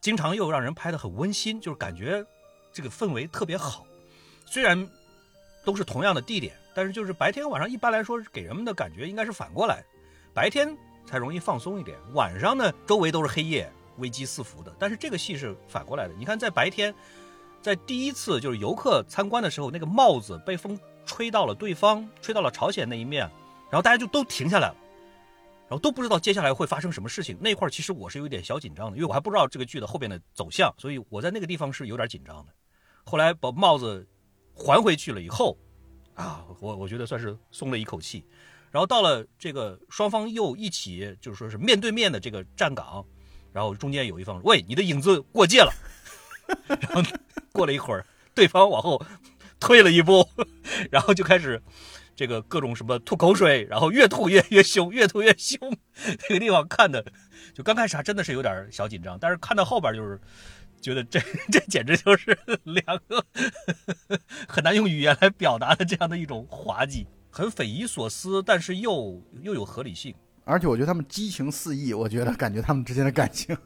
[0.00, 2.24] 经常又让人拍的很温馨，就是感觉
[2.72, 3.84] 这个氛围特别好。
[4.46, 4.88] 虽然
[5.64, 9.84] 都是同样的地点，但是就是白天晚上一般来说给人们的感觉应该是反过来，
[10.34, 14.72] 白天才容易放松一点，晚上呢周围都是黑夜，危机四伏的。
[14.78, 16.94] 但是这个戏是反过来的，你看在白天，
[17.60, 23.22] 在第一次就是游客参观的时候，那个帽子被风吹到了对方，吹到了朝鲜那一面，
[23.70, 24.76] 然后大家就都停下来了。
[25.72, 32.52] 然后都不知道接下来会发生什么事情，那块儿其实我是有点小紧张的，因为我还不知道这个剧的后边的走向，所以我在那个地方是有点紧张的。
[33.04, 34.06] 后来把帽子
[34.54, 35.56] 还回去了以后，
[36.12, 38.22] 啊，我我觉得算是松了一口气。
[38.70, 43.02] 然后到了这个双方又一起就是说是面对面的这个站岗，
[43.50, 45.72] 然后中间有一方喂你的影子过界了，
[46.68, 47.02] 然后
[47.50, 48.04] 过了一会儿，
[48.34, 49.02] 对方往后
[49.58, 50.28] 退了一步，
[50.90, 51.62] 然后就开始。
[52.14, 55.58] 这个各种什么吐口水，然后越吐越越凶，越吐越凶。
[56.28, 57.04] 那个地方看的，
[57.54, 60.20] 就刚开始还真的是有点小紧张，但是看到后边就是
[60.80, 61.20] 觉得这
[61.50, 63.24] 这简直就是两个
[64.46, 70.14] 很难用语言来表达的这样的一种滑稽，很匪夷所思，但是又又有合理性。
[70.44, 73.56] 而且我觉得他们激情四溢，我觉得感觉他们之间的感情。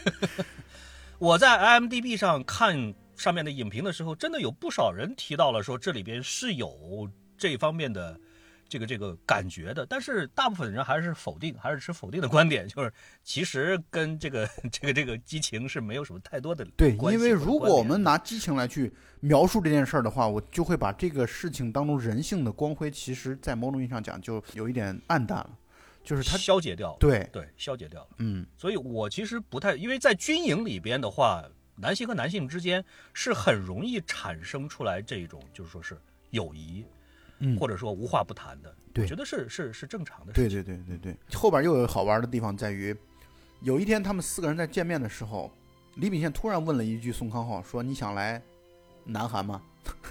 [1.18, 7.08] 我在 IMDB 上看上面的影评的时候，真的有不少人提到了说这里边是有。
[7.40, 8.20] 这方面的
[8.68, 12.92] 这个这个感觉的，但是大部分人还是否定，还是持否定的观点，就是
[13.24, 25.50] 其实跟这个 这个这个激情是没有什么太多的对，因为如果我们拿激情来去描述这件事儿的话，我就会把这个事情当中人性的光辉，其实在某种意义上讲就有一点暗淡了，
[26.04, 27.28] 就是它消解掉了，对。
[27.32, 31.44] 对，消解掉了，嗯，所以我其实不太，因为在军营里边的话，
[31.76, 35.98] 男性和男性之间是很容易产生出来这种，就是说是
[36.30, 36.84] 友谊。
[37.58, 40.32] 或者说无话不谈的，我觉得是是是正常的。
[40.32, 42.94] 对对对对对，后边又有好玩的地方在于，
[43.60, 45.50] 有一天他们四个人在见面的时候，
[45.96, 48.42] 李秉宪突然问了一句宋康昊说：“你想来
[49.04, 49.62] 南韩吗？”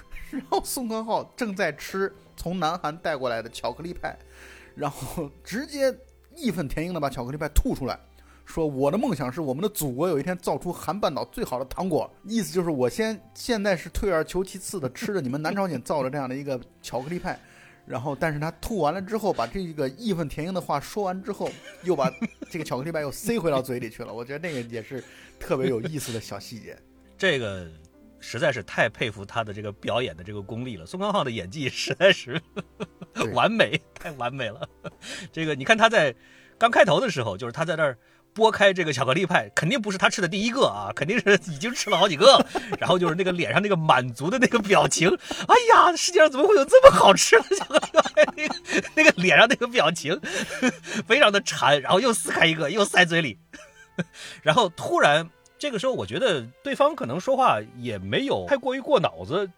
[0.31, 4.17] 然后宋康昊正在吃从南韩带过来的巧克力派，
[4.75, 5.95] 然后直接
[6.35, 7.99] 义愤填膺的把巧克力派吐出来。
[8.49, 17.39] 说我的梦想是我们的祖国有一天造出韩半岛最好的糖果，意思就是我先现在是退而求其次的吃着你们南朝鲜造的这样的一个巧克力派，
[17.85, 21.47] 然后，但是他吐完了之后，把这个义愤填膺的话说完之后，
[21.83, 22.11] 又把
[22.49, 24.11] 这个巧克力派又塞回到嘴里去了。
[24.11, 25.03] 我觉得那个也是
[25.39, 26.75] 特别有意思的小细节。
[27.19, 27.69] 这个
[28.19, 30.87] 实在是太佩服他的这个表演的这个功力了。
[30.87, 32.41] 宋康昊的演技实在是
[33.31, 34.67] 完美，太完美了。
[35.31, 36.15] 这个你看他在
[36.57, 37.95] 刚开头的时候，就是他在那儿。
[38.39, 42.45] 剥开这个巧克力派，肯定不是他吃的第一个啊，肯定是已经吃了好几个。
[42.79, 45.09] 然后就是那个脸上那个满足的那个表情，
[45.47, 48.25] 哎呀，世界上怎么会有这么好吃的巧克力派？
[48.37, 50.17] 那个那个脸上那个表情，
[51.05, 51.81] 非常的馋。
[51.81, 53.37] 然后又撕开一个，又塞嘴里。
[54.41, 59.49] 然后突然这个时候，我觉得对方可能说话也没有太过于过脑子。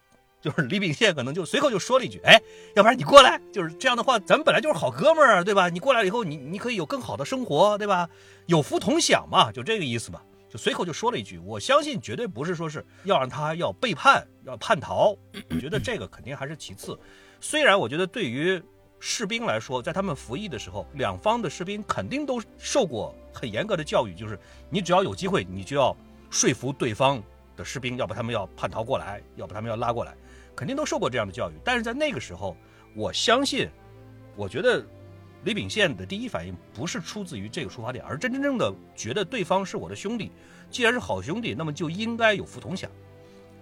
[0.42, 2.38] 就是李秉宪可能就随口就说了一句：“哎，
[2.74, 5.68] 要不然你过来。”就是这样的话，咱们本来就是好哥们儿，对吧？
[5.68, 8.08] 你过来以后，你你可以有更好的生活，对吧？
[8.46, 10.22] 有福同享嘛，就这个意思吧。
[10.50, 15.16] 就随口就说了一句，我相信绝对不是说是要让他要背叛、要叛逃。
[15.48, 16.98] 我觉得这个肯定还是其次。
[17.40, 18.60] 虽然我觉得对于
[18.98, 25.96] 士兵来说，在他们服役的时候，两方的士兵肯定都受过很严格的教育，就是你只要有机会，你就要
[26.30, 27.22] 说服对方
[27.56, 30.14] 的士兵，要把他们要叛逃过来，要把他们要拉过来。
[30.54, 32.56] 肯定都受过这样的教育，但是在那个时候，
[32.94, 33.68] 我相信，
[34.36, 34.84] 我觉得
[35.44, 40.30] 李秉宪的第一反应不是出自于这个出发点，而真真正的觉得对方是我的兄弟，
[40.70, 42.90] 既然是好兄弟，那么就应该有福同享，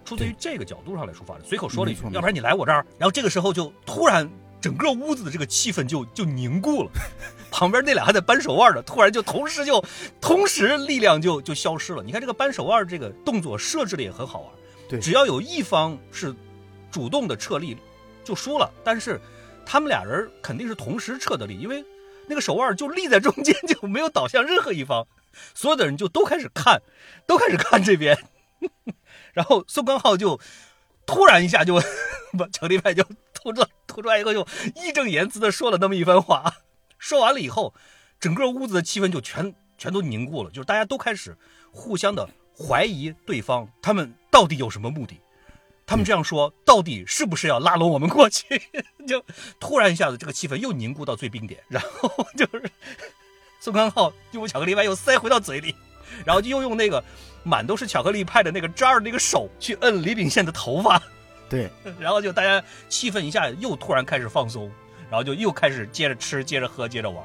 [0.04, 1.44] 出自于这个角度上来出发的。
[1.44, 4.28] 随口说了一句，要不然你来我这儿，然后这个时候就突然
[4.60, 6.90] 整个屋子的这个气氛就就凝固了，
[7.50, 9.82] 旁边那俩还在扳手腕呢，突然就同时就
[10.20, 12.02] 同时力量就就消失了。
[12.02, 14.50] 你看这个扳手腕这个动作设置的也很好玩，
[14.88, 16.34] 对，只要有一方是。
[16.90, 17.76] 主动的撤力
[18.24, 19.20] 就输了，但是
[19.64, 21.84] 他们俩人肯定是同时撤的力，因为
[22.26, 25.06] 那个手腕就立在中间，就没有倒向任何一方，
[25.54, 26.82] 所有的人就都开始看，
[27.26, 28.18] 都开始看这边，
[29.32, 30.40] 然后宋光昊就
[31.06, 31.80] 突然一下就
[32.38, 33.02] 把巧克力派就
[33.34, 36.54] 吐出吐出来以后，就义正言辞的说了那么一番话，
[36.98, 37.74] 说完了以后，
[38.18, 41.36] 整个屋子的气氛就全全都凝固了，就是大家都开始
[41.72, 45.20] 互相的怀疑对方，他们到底有什么目的。
[45.90, 48.62] 他们这样说，到底是不是要拉拢我们过去？
[49.08, 49.20] 就
[49.58, 52.70] 突然一下子，这个气氛又凝固到最冰点，然后就是
[53.58, 55.74] 宋康昊用巧克力派又塞回到嘴里，
[56.24, 57.02] 然后就又用那个
[57.42, 61.02] 满都是巧克力派的那个渣儿那个手去摁李秉宪的头发，
[61.48, 64.70] 对， 然后就大家气氛一下又突然开始放松，
[65.10, 67.20] 然后就又开始接着吃、接着喝、接着玩，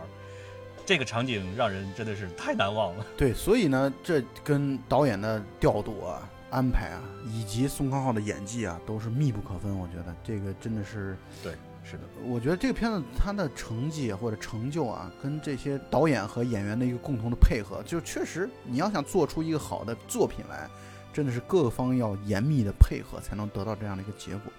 [0.88, 3.06] 这个场景让人真的是太难忘了。
[3.16, 6.28] 对，所以呢，这跟导演的调度啊。
[6.56, 9.78] 安排啊，以及宋康昊的演技啊，都是密不可分。
[9.78, 11.52] 我觉得这个真的是对，
[11.84, 12.04] 是的。
[12.24, 20.70] 我觉得这个片子它的成绩或者成就啊，跟这些导演和演员的一个共同的配合，就确实你要想做出一个好的作品来，
[21.12, 24.54] 真的是各方要严密的配合，才能得到这样的一个结果。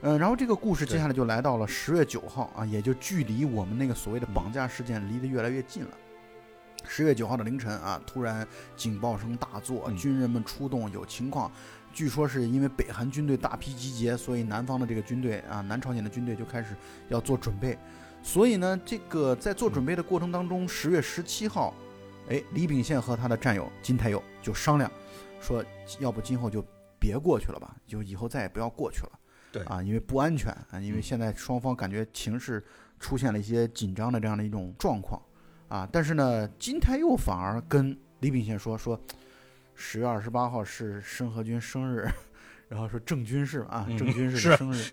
[0.00, 5.90] 嗯，然后这个故事接下来就来到了十月九号啊，也就距离我们那个所谓的绑架事件离得越来越近了。
[6.86, 11.50] 十月九号的凌晨啊，突然警报声大作，军人们出动，有情况。
[11.92, 16.74] 据说是因为北韩军队大批集结，所以南方的这个军队啊，南朝鲜的军队就开始
[17.08, 17.78] 要做准备。
[18.22, 21.72] 所以呢，这个在做准备的过程当中，十月十七号，
[22.28, 24.90] 哎，李秉宪和他的战友金泰佑就商量，
[25.40, 25.64] 说
[26.00, 26.64] 要不今后就
[26.98, 29.12] 别过去了吧，就以后再也不要过去了。
[29.52, 32.64] 对啊，因为不安全啊，因为现在双方感觉情势
[32.98, 35.22] 出现了一些紧张的这样的一种状况。
[35.68, 38.98] 啊，但是呢，金泰佑反而跟李秉宪说说，
[39.74, 42.08] 十月二十八号是申河君生日，
[42.68, 44.90] 然后说郑军是啊，郑军是的生日，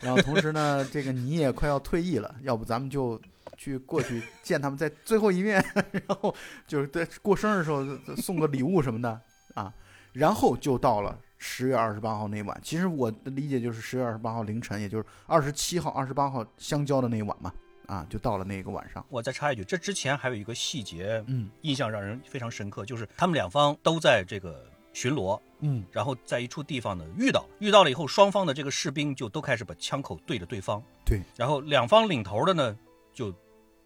[0.00, 3.20] 然后同时呢，这个你也快要退役了，要不咱们就
[3.56, 6.34] 去过去见他们在最后一面， 然后
[6.66, 9.20] 就是在过生日的时候送个礼物什么的
[9.54, 9.72] 啊，
[10.12, 17.52] 然后就到了十月二十八号那晚，其实我的理解就是十月二十八号凌晨，也就是二十七号、二十八号相交的那一晚嘛。
[17.86, 19.04] 啊，就到了那个晚上。
[19.08, 32.78] 我再插一句，这之前还有一个细节，嗯，印象让人非常深刻，就是他们两方都在这个巡逻，嗯，然后在一处地方呢遇到，遇到了以后，双方的这个士兵就都开始把枪口对着对方，对，然后两方领头的呢
[33.12, 33.34] 就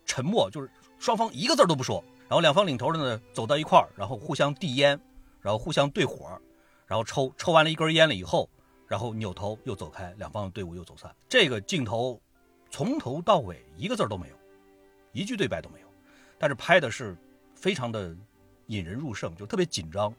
[0.04, 5.00] 沉默，就是双方一个字都不说，然后两方领头的呢走到一块儿，然后互相递烟，
[5.40, 6.40] 然后互相对火，
[6.86, 8.48] 然后抽抽完了一根烟了以后，
[8.86, 11.12] 然后扭头又走开，两方的队伍又走散。
[11.28, 12.20] 这个镜头。
[12.70, 14.34] 从头到尾一个字都没有，
[15.12, 15.86] 一句对白都没有，
[16.38, 17.16] 但是拍的是
[17.54, 18.14] 非常的
[18.66, 20.14] 引人入胜，就特别紧张，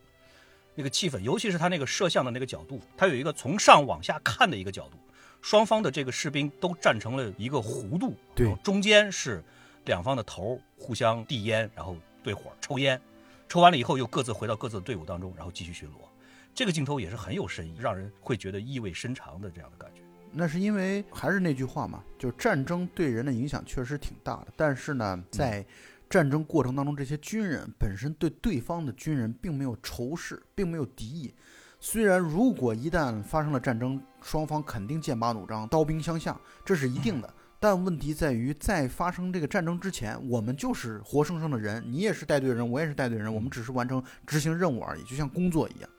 [0.76, 4.98] 那个气氛，尤其是他那个摄像的那个角度，他有一个从上往下看的一个角度，
[5.42, 9.44] 双方的这个士兵都站成了一个弧度，对，中间是
[9.86, 13.00] 两方的头互相递烟，然后对火抽烟，
[13.48, 15.94] 抽完了以后又各自回到各自的队伍当中，然后继续巡逻，
[16.54, 19.99] 这个镜头也是很有深意，让人会觉得意味深长的这样的感觉。
[20.32, 24.48] 那是因为还是那句话嘛，就是战争对人的影响确实挺大的。
[24.56, 25.66] 但是呢，在
[26.10, 31.34] 战争过程当中，这些军人本身对对方的军人并没有仇视，并没有敌意。
[31.80, 37.34] 虽然如果一旦发生了战争，双方肯定剑拔弩张、刀兵相向，这是一定的。
[37.62, 45.90] 但问题在于，在发生这个战争之前，我们就是活生生的人，你也是带队人，我也是带队人，我们只是完成执行任务而已，就像工作一样。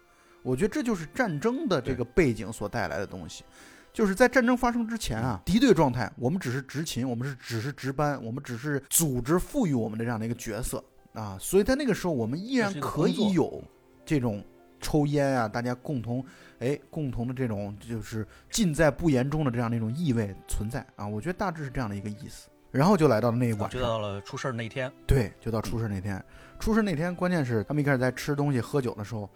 [0.42, 3.44] 我觉得这就是战争的这个背景所带来的东西，
[3.92, 10.82] 就是在战争发生之前啊，敌对状态，我们只是执勤，我们是只是值班，我们只是组织赋予我们的这样的一个角色
[11.12, 13.62] 啊，所以在那个时候，我们依然可以有
[14.04, 14.44] 这种。
[14.82, 16.24] 抽烟啊，大家共同，
[16.58, 22.48] 哎，共同的这种就是尽在不言中的这样的一种意味存在啊，我觉得大致是这样的一个意思。
[22.70, 24.90] 然后就来到了那一晚就到了出事那天。
[25.06, 26.24] 对，就到出事那天。
[26.58, 29.28] 出事那天，关键是他们一开始在吃东西、喝酒的时候，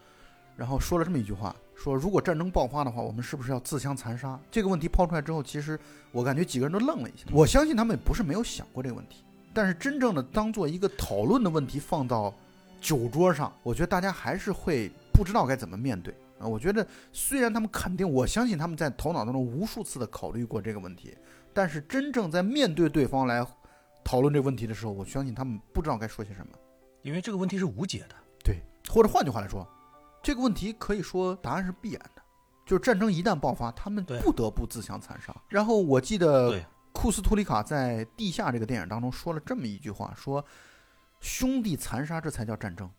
[0.56, 4.38] 然后说了这么一句话：说如果战争爆发的话，我们是不是要自相残杀？
[4.50, 5.78] 这个问题抛出来之后，其实
[6.12, 7.26] 我感觉几个人都愣了一下。
[7.32, 12.34] 我相信他们也不是没有想过这个问题，但是真正的当做一个讨论的问题放到
[12.80, 14.90] 酒桌上，我觉得大家还是会。
[15.16, 16.44] 不知道该怎么面对啊！
[16.44, 21.16] 我觉得虽然他们肯定，我相信他们在头脑当中无数次的考虑过这个问题，
[21.52, 23.46] 但是真正在面对对方来
[24.02, 26.52] 讨论这个问题的时候，我相信他们不知道该说些什么，
[27.02, 28.16] 因为这个问题是无解的。
[28.42, 28.58] 对，
[28.90, 29.64] 或者换句话来说，
[30.24, 32.22] 这个问题可以说答案是必然的，
[32.64, 35.32] 就是战争一旦爆发，他们不得不自相残杀。
[35.48, 36.60] 然后我记得
[36.92, 40.44] 库斯图里卡在《地下》这个电影当中说了这么一句话：说
[41.20, 42.90] 兄弟残杀，这才叫战争。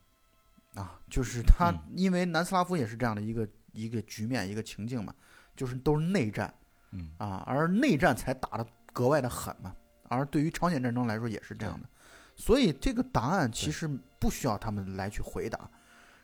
[0.76, 5.14] 啊，就是他，因为南斯拉夫也是这样的一个一个局面，一个情境嘛，
[5.56, 6.54] 就是都是内战，
[6.92, 9.74] 嗯啊，而内战才打得格外的狠嘛，
[10.10, 11.88] 而对于朝鲜战争来说也是这样的，
[12.36, 13.88] 所以这个答案其实
[14.20, 15.70] 不需要他们来去回答，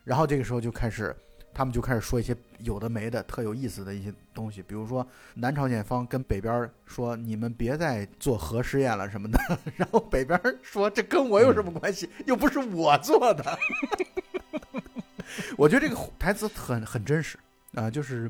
[0.04, 1.16] 然后这个时候就开始，
[1.54, 9.40] 他们就开始说一些有的没的特有意思的一些东西，比如说南朝鲜方跟北边说你们别再做核试验了什么的，
[9.78, 13.60] 然后北边说这跟我有什么关系，又不是我做的。
[15.58, 17.38] 我觉得这个台词很很真实
[17.76, 18.30] 啊，就是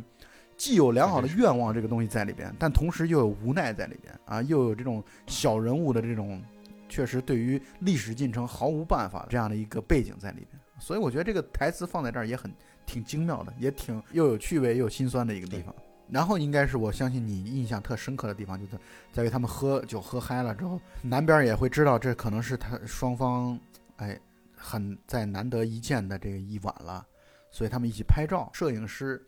[0.56, 6.40] 既有良好的愿望这个东西在里边，但同时又有无奈在里边啊，又有这种小人物的这种
[6.88, 12.52] 确实对于历史进程毫无办法这样的一个背景在里边，所以我觉得这个台词放在这儿也很
[12.86, 15.74] 挺精妙的，也挺又有趣味又有心酸的一个地方。
[16.10, 18.78] 然后应该是我相信你印象特深刻的地方，就是
[19.14, 23.58] 在于他们喝酒喝嗨了之后，南边也会知道这可能是他双方
[23.96, 24.20] 哎。
[24.64, 27.04] 很在难得一见的这个一晚了，
[27.50, 28.48] 所以他们一起拍照。
[28.54, 29.20] 摄影师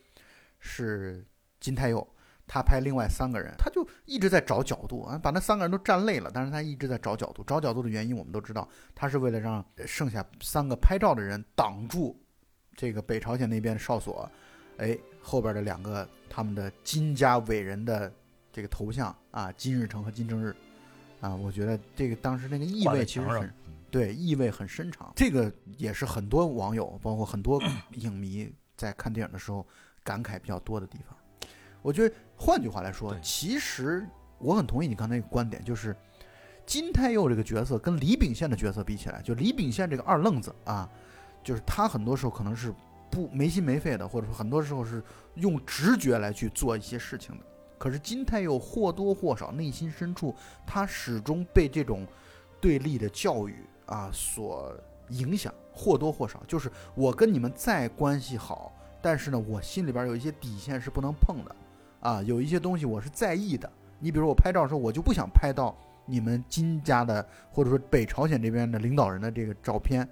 [0.59, 1.25] 是
[1.59, 2.07] 金泰佑，
[2.53, 7.43] 他拍另外三个人，他就一直在找角度啊，把那三个人都站累了，但是他一直在找角度。
[7.47, 12.15] 找角度的原因我们都知道，他是为了让剩下三个拍照的人挡住
[12.75, 14.29] 这个北朝鲜那边哨所，
[14.77, 18.13] 哎，后边的两个他们的金家伟人的
[18.51, 20.55] 这个头像啊，金日成和金正日
[21.21, 23.51] 啊，我觉得这个当时那个意味其实很。
[23.89, 27.59] 对，意味很深长，这个也是很多网友，包括很多
[27.93, 29.65] 影迷在看电影的时候
[30.03, 31.17] 感慨比较多的地方。
[31.84, 34.03] 我觉得，换句话来说，其实
[34.39, 35.95] 我很同意你刚才一个观点，就是
[36.65, 40.89] 金泰佑这个角色跟李秉宪的角色比起来，就李秉宪这个二愣子啊，
[41.43, 42.73] 就是他很多时候可能是
[43.11, 45.03] 不没心没肺的，或者说很多时候是
[45.36, 47.43] 用直觉来去做一些事情的。
[47.77, 50.34] 可是金泰佑或多或少内心深处，
[50.65, 52.07] 他始终被这种
[52.59, 53.55] 对立的教育。
[53.86, 54.73] 啊，所
[55.09, 61.53] 影响或多或少，就是我跟你们再关系好，但是呢，我心里边有一些底线是不能碰的，
[62.03, 63.71] 啊，有一些东西我是在意的。
[63.97, 65.75] 你比如我拍照的时候，我就不想拍到
[66.05, 70.07] 你们金家的或者说北朝鲜这边的领导人的这个照片，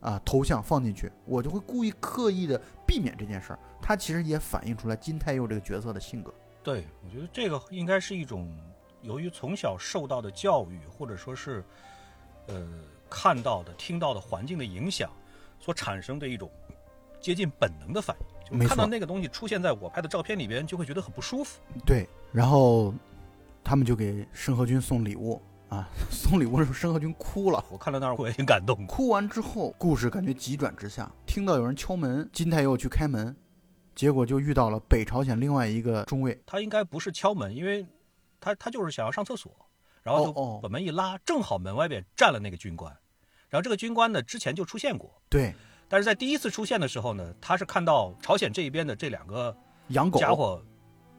[0.00, 3.58] 啊，头像放进去，我就会故意刻意的避免这件事儿。
[3.80, 6.34] 它其实也反映出来金泰佑这个角色的性格。
[6.62, 8.52] 对，我觉得这个应该是一种
[9.00, 11.64] 由于从小受到的教育，或者说是，
[12.48, 12.66] 呃。
[13.08, 15.08] 看到的、听到的环境的影响，
[15.60, 16.50] 所产生的一种
[17.20, 21.60] 接近本能的反应，就看到那个东西出现在我拍的照片里边，就会觉得很不舒服。
[21.84, 22.94] 对，然后
[23.64, 27.64] 他们就给申河军送礼物啊， 送礼物的时候，申河军哭了。
[27.70, 28.86] 我看到那儿我也挺感动。
[28.86, 33.34] 哭完之后，故事感觉急转直下，听到有人敲门，金泰佑去开门，
[33.94, 36.40] 结果就遇到了北朝鲜另外一个中尉。
[36.46, 37.86] 他应该不是敲门，因为
[38.40, 39.52] 他他就是想要上厕所。
[40.02, 42.96] 然后就把门一拉，正好门外边站了那个军官，
[43.48, 45.52] 然后这个军官呢之前就出现过，对，
[45.88, 49.56] 但是在第一次出现的时候呢，他是看到朝鲜这一边的这两个
[49.88, 50.62] 养狗家伙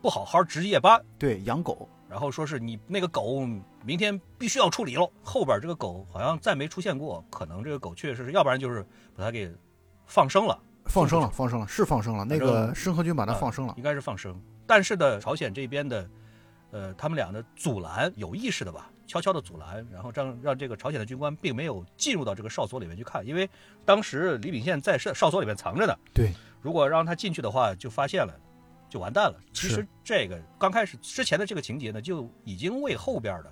[0.01, 3.39] 不好好值夜班，对，养狗，然后说是你那个狗
[3.83, 5.11] 明天必须要处理喽。
[5.23, 9.51] 后边这个狗好像再没出现过，可能这个狗确实是，要不然就是把它给
[10.05, 14.39] 放生了，放生了，放生了，是放生了，那个申河军把它放生了，应该是放生。
[14.65, 16.09] 但是呢，朝鲜这边的
[16.71, 23.49] 呃，他们俩的阻拦，有意识的吧，悄悄的阻拦，然后让让这个朝鲜的军官并没有进入到这个哨所里面去看，因为
[23.85, 25.95] 当时李秉宪在哨哨所里面藏着呢。
[26.13, 26.31] 对，
[26.61, 28.37] 如果让他进去的话，就发现了，
[28.89, 29.39] 就完蛋了。
[29.53, 33.51] 其实这个刚开始之前的这个情节呢，就已经为后边的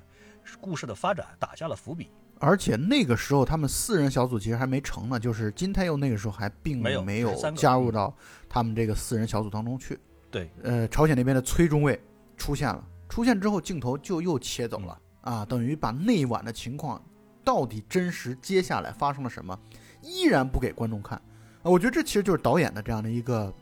[0.60, 2.12] 故事的发展打下了伏笔。
[2.40, 8.14] 而且那个时候他们四人小组其实还没成呢，就是金泰佑那个时候还并没有加入到
[8.50, 9.98] 他们这个四人小组当中去。
[10.30, 11.98] 对，呃，朝鲜那边的崔中尉
[12.36, 17.04] 出现了，出现之后镜头就又切走了、啊，等于把那晚的情况
[17.44, 19.60] 到底真实接下来发生了什么，
[20.02, 21.18] 依然不给观众看。
[21.18, 23.54] 啊，我觉得这其实就是导演的这样的一个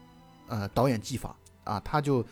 [0.48, 2.24] 呃导演技法啊，他就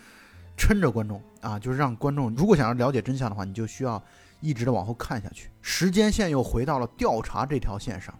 [0.55, 4.03] 撑着观众啊，就是让观众如果想要了解真相的话，你就需要
[4.41, 8.13] 一直的往后看下去，时间线又回到了调查这条线上。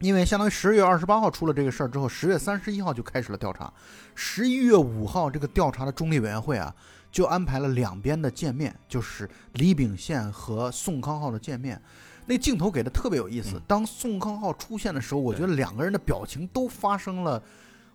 [0.00, 3.72] 因为相当于十月二十八号出了这个事儿之后，十月三十一号就开始了调查，
[4.14, 6.74] 十一月五号这个调查的中立委员会啊，
[7.16, 11.80] 就安排了两边的见面，就是李秉宪和宋康昊的见面。
[12.26, 17.42] 那镜头给的特别有意思嗯，当宋康昊出现的时候，我觉得两个人的表情都发生了，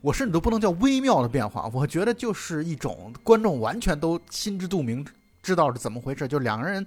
[0.01, 5.05] 我甚至都不能叫微妙的变化，我觉得就是一种观众完全都心知肚明，
[5.43, 6.83] 知道是怎么回事，就两个人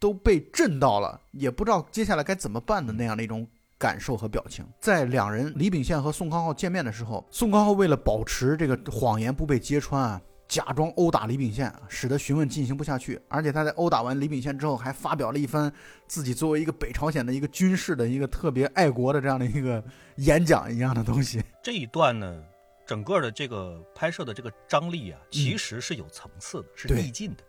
[0.00, 3.46] 都被震到了，也不知道接下来该怎么办的那样的一种
[3.78, 4.66] 感受和表情。
[4.80, 13.20] 在两人李秉宪和宋康昊见面的时候，宋康昊为了保持这个谎言不被揭穿啊，假装殴打李秉宪，使得询问进行不下去。
[13.28, 15.70] 而且他在殴打完李秉宪之后，还发表了一番
[16.06, 19.84] 自己作为一个北朝鲜的一个军事的一个特别爱国的这样的一个
[20.16, 21.44] 演讲一样的东西。
[21.62, 22.42] 这一段呢，
[22.86, 27.44] 整个的这个拍摄的这个张力啊，其实是有层次的，是递进的。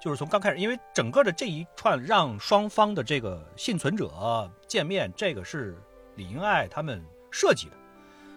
[0.00, 5.78] 就是从刚开始，因为整个的这一串让双方的这个幸存者见面，这个是
[6.16, 7.76] 李英爱他们设计的，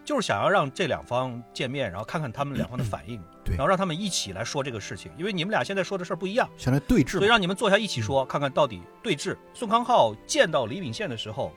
[0.05, 3.55] 就是想要让这两方见面，然后看看他们两方的反应，对。
[3.55, 9.35] 然后让他们一起来说这个事情，因为你们俩现在说的事儿不一样，现在对峙，所以让你们坐下一起说，看看到底对峙。
[9.53, 11.51] 宋康昊见到李秉宪的时候，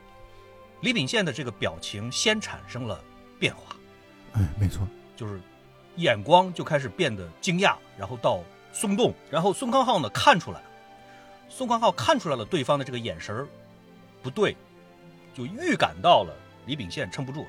[0.81, 2.99] 李秉宪的这个表情先产生了
[3.39, 3.77] 变化。
[4.33, 5.41] 嗯，没错，就是
[5.97, 8.41] 眼光就开始变得惊讶，然后到
[8.73, 10.67] 松动，然后宋康昊呢看出来了，
[11.49, 13.47] 宋康昊看出来了对方的这个眼神儿
[14.23, 14.57] 不对，
[15.35, 16.35] 就预感到了
[16.67, 17.49] 李秉宪撑不住了，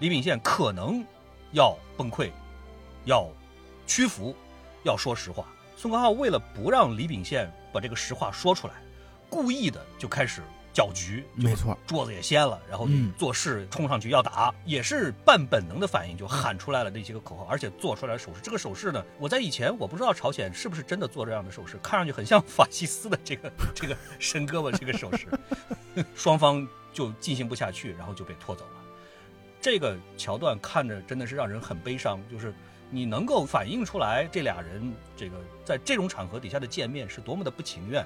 [0.00, 1.04] 李秉宪可能
[1.52, 2.30] 要崩溃，
[3.04, 3.28] 要
[3.86, 4.34] 屈服，
[4.82, 5.44] 要说实话。
[5.76, 8.74] 宋康昊为了不让李秉宪把这个实话说出来，
[9.28, 10.40] 故意的就开始
[10.72, 12.88] 搅局，没错，桌子也掀了，然后
[13.18, 18.40] 做事冲上去要打，也是半本能的反应，就喊出来了那些个口号，而且做出来了手势。
[18.42, 25.28] 这个手势呢，我在以前我不知道朝鲜是不是真的做这样的手势，看上去很像法西斯的这个这个伸胳膊这个手势，
[26.16, 28.79] 双方就进行不下去，然后就被拖走了。
[29.60, 32.54] 这个桥段看着真的是让人很悲伤，就是
[32.90, 38.04] 你能够反映出来这俩人这个在这种场合底下的见面是多么的不情愿，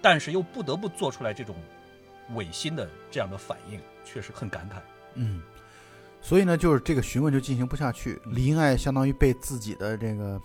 [0.00, 1.56] 但是又不得不做出来这种
[2.34, 4.74] 违心的这样的反应，确实很感慨。
[5.14, 5.42] 嗯，
[6.22, 10.40] 所以呢，就是这个询问就进行不下去，李英爱相当于被自己的这个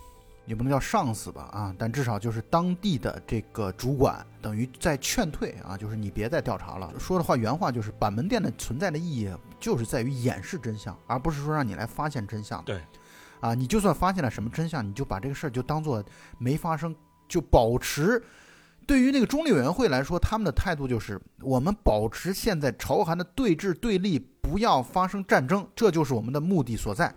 [0.46, 6.92] 也不能叫上司吧啊，但至少就是当地的这个主管等于在劝退啊，就是你别再调查了。
[7.00, 9.30] 说的话原话就是板门店的存在的意义
[9.62, 12.62] 就是在于掩饰真相，而不是说让你来发现真相。
[12.66, 12.82] 对，
[13.39, 16.03] 啊，你就算发现了什么真相，你就把这个事儿就当做
[16.38, 16.93] 没发生，
[17.30, 18.22] 就保持。
[18.88, 27.14] 对于那个中立委员会来说，他们的态度就是我们保持现在朝韩的对峙对立，不要发生战争，这就是我们的目的所在。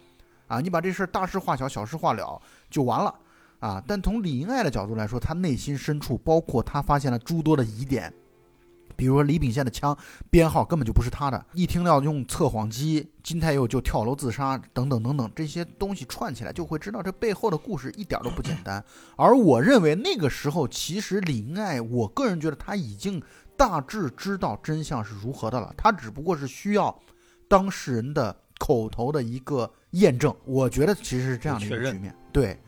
[0.47, 2.41] 啊，你把这事儿大事化小，小事化了
[2.71, 3.13] 就完了。
[3.61, 8.13] 啊，但从李英爱的角度来说，他内心深处，包括他发现了诸多的疑点，
[8.97, 9.97] 比如说李秉宪的枪
[10.31, 18.85] 编号根本就不是他的，一听到用测谎机，金泰佑就跳楼自杀，等等等等，这些东西串起来，就会知道这背后的故事一点都不简单。
[19.17, 23.23] 而我认为那个时候，其实李英爱，我个人觉得他已经
[23.57, 26.99] 大致知道真相是如何的了，他只不过是需要
[27.49, 30.35] 当事人的口头的一个验证。
[30.45, 32.59] 我觉得其实是这样的一个局面，对。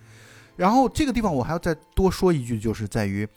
[0.57, 3.29] 然后这个地方我还要再多说一句，就是在于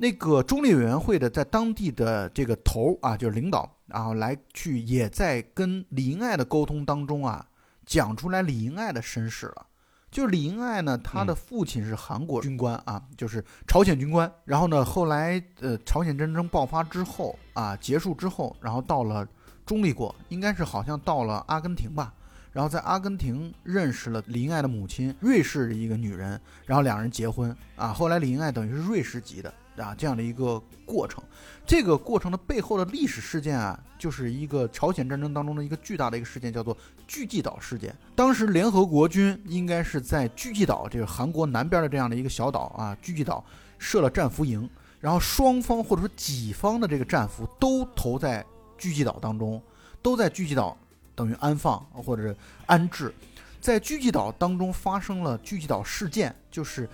[0.00, 7.44] 那个中立委员会的在当地的这个头儿啊，就是领导，然后来去也在跟李英爱的沟通当中啊，
[7.84, 9.66] 讲出来李英爱的身世了。
[10.10, 14.32] 就是李英爱呢，他的嗯父亲是韩国军官啊，就是朝鲜军官。
[14.44, 19.26] 然后呢，后来呃，朝鲜战争爆发之后啊，结束之后，然后到了
[19.66, 22.14] 中立国，应该是好像到了阿根廷吧。
[22.52, 27.92] 然后在阿根廷认识了李英爱的母亲，瑞士的一个女人，然后两人结婚啊。
[27.92, 31.22] 后来李英爱等于是瑞士籍的，啊这样的一个过程。
[31.66, 36.76] 这个过程的背后的历史事件啊，就是一个朝鲜战争当中的一个巨大的一个事件，叫做
[37.06, 37.94] 巨济岛事件。
[38.14, 43.44] 当时联合国军应该是在巨济岛，这个韩国南边的这样的一个小岛啊，巨济岛
[43.78, 44.68] 设了战俘营，
[44.98, 48.44] 然后双方或者说己方的这个战俘都投在
[48.78, 49.62] 巨济岛当中，
[50.00, 50.74] 都在巨济岛
[51.14, 53.12] 等于安放或者是安置。
[53.60, 56.88] 在巨济岛当中发生了巨济岛事件，就是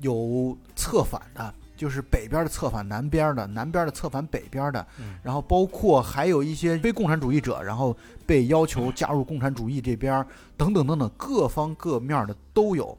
[0.00, 1.52] 有策反的。
[1.76, 4.86] 就是北边的策反南边的，南边的策反北边的，
[5.22, 7.96] 然后包括还有一些非共产主义者，然后
[8.26, 10.24] 被要求加入共产主义这边，
[10.56, 12.96] 等等等等，各方各面的都有。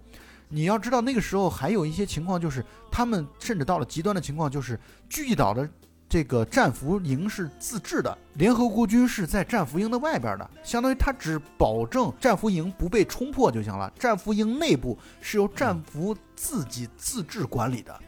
[0.49, 5.67] 你要知道那个时候还有一些情况，就是他们甚至到了极端的情况，就是巨济岛的
[6.07, 17.99] 这个战俘营是自治的，联合国军是在战俘营的外边的，相当于他只保证战俘营不被冲破就行了，战俘营内部是由战俘自己自治管理的。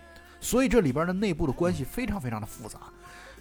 [0.48, 2.80] 所以这里边的内部的关系非常非常的复杂，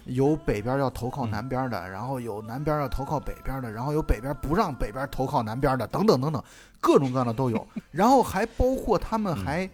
[0.03, 6.43] 有北边要投靠南边的，然后有南边要投靠北边的，然后有北边不让北边投靠南边的，等等等等，
[6.81, 7.65] 各种各样的都有。
[7.91, 9.69] 然后还包括他们还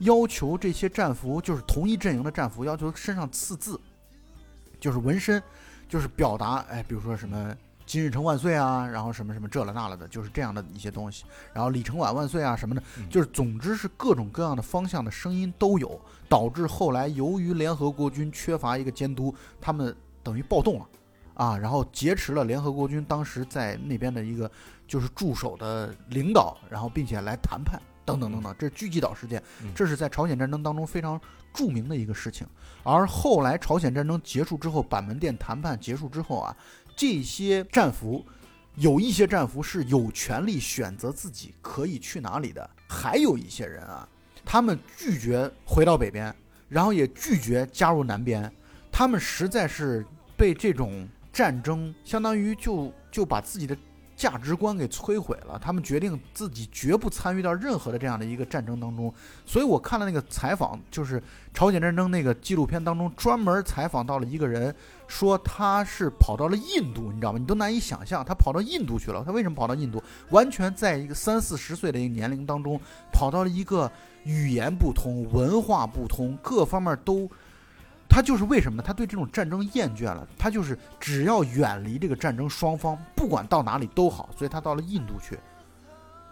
[0.00, 3.80] 要求这些战俘，就是同一阵营的战俘，要求身上刺字，
[4.78, 5.42] 就是纹身，
[5.88, 7.56] 就是表达，哎，比如说什么。
[7.86, 11.24] 金日成万岁啊，然后什么什么这了那了的，就是这样的一些东西。
[11.52, 20.86] 然后李承晚万岁啊什么的，就是总之是各种各样的方向的声音都有，导致后来由于联合国军缺乏一个监督，他们等于暴动了，
[21.34, 24.50] 啊，然后劫持了联合国军当时在那边的一个
[24.88, 28.52] 就是驻守的领导，然后并且来谈判等等等等。
[28.58, 29.40] 这是狙击岛事件，
[29.76, 31.20] 这是在朝鲜战争当中非常
[31.54, 32.44] 著名的一个事情。
[32.82, 36.56] 而后来朝鲜战争结束之后，板门店谈判结束之后啊。
[36.96, 38.24] 这些战俘，
[38.76, 44.08] 有一些战俘是有权利选择自己可以去哪里的，还有一些人啊，
[44.44, 46.34] 他们拒绝回到北边，
[46.68, 48.50] 然后也拒绝加入南边，
[48.90, 50.04] 他们实在是
[50.36, 53.76] 被这种战争，相当于就就把自己的。
[54.16, 59.12] 价值观给摧毁了，他们决定自己绝不参与到任何的这样的一个战争当中。
[59.44, 61.22] 所以我看了那个采访，就是
[61.52, 64.74] 朝鲜战争那个纪录片当中，专门采访到了一个人，
[65.08, 67.38] 说他是跑到了印度，你知道吗？
[67.38, 69.22] 你都难以想象，他跑到印度去了。
[69.24, 70.02] 他为什么跑到印度？
[70.30, 72.80] 完全在一个三四十岁的一个年龄当中，
[73.12, 73.90] 跑到了一个
[74.24, 77.30] 语言不通、文化不通、各方面都。
[78.08, 78.84] 他就是为什么呢？
[78.86, 85.36] 他对这种战争厌倦了，他就是只要远离这个战争双方，不管到哪里都好，所以他到了印度去。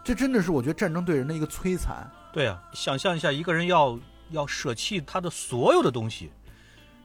[0.05, 2.09] 这真的是我觉得战争对人的一个摧残。
[2.33, 3.99] 对啊，想象一下，一个人要
[4.31, 6.31] 要舍弃他的所有的东西，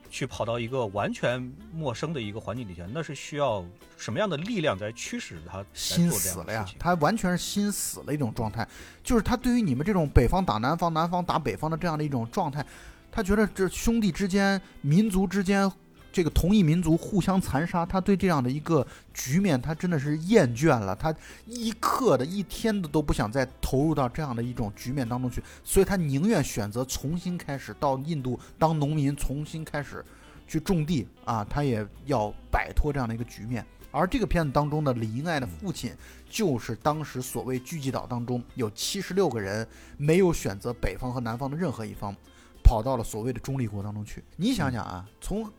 [0.10, 3.64] 去跑到一个完全陌生的一个环境底下，那是需要
[3.97, 5.64] 什么样的力量在驱使他？
[5.74, 6.66] 心死了呀！
[6.78, 8.68] 他完全是心死了一种状态，
[9.03, 12.66] 就是他对于你们这种北方打南方、南方打北方的这样的一种状态。
[13.12, 15.72] 他觉得这兄弟之间、民族之间，
[16.12, 20.95] 这个同一民族互相残杀，他对这样的一个局面，他真的是厌倦了。
[20.95, 21.14] 他
[21.45, 30.03] 一刻的一天的都不想再投入到这样的一种局面当中去，所以他宁愿选择重新开始到印度当农民，重新开始
[30.47, 33.66] 去种地啊，他也要摆脱这样的一个局面。
[33.91, 35.91] 而这个片子当中的李英爱的父亲，
[36.30, 42.16] 就是当时所谓聚集岛当中有七十六个人没有选择北方和南方的任何一方。
[42.62, 44.24] 跑到了所谓的中立国当中去。
[44.36, 45.49] 你想想啊，从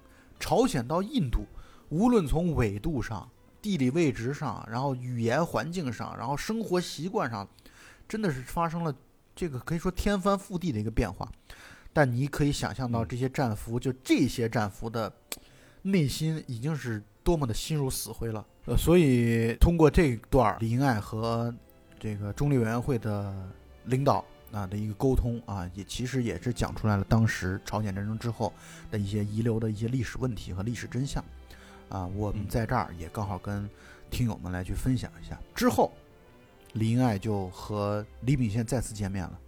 [0.40, 1.46] 朝鲜到印度，
[1.90, 3.30] 无论从纬度上、
[3.62, 7.46] 地理位置上，然后语言环境上，然后生活习惯上，
[8.08, 8.92] 真的是发生了
[9.36, 11.30] 这个可以说天翻覆地的一个变化。
[11.92, 15.12] 但你可以想象到这些战俘，就这些战俘的
[15.82, 18.46] 内心已经是多么的心如死灰了。
[18.66, 21.54] 呃，所以通过这段李英爱和
[21.98, 23.34] 这个中立委员会的
[23.84, 24.24] 领导。
[24.52, 28.52] 啊的一个沟通啊，也其实也是讲出来了当时朝鲜战争之后
[28.90, 31.24] 的一些遗留的一些历史问题和历史真相，
[31.88, 33.68] 啊，我们在这儿也刚好跟
[34.10, 35.38] 听友们来去分享一下。
[35.54, 35.92] 之后，
[36.72, 39.38] 李英爱就和李秉宪再次见面了。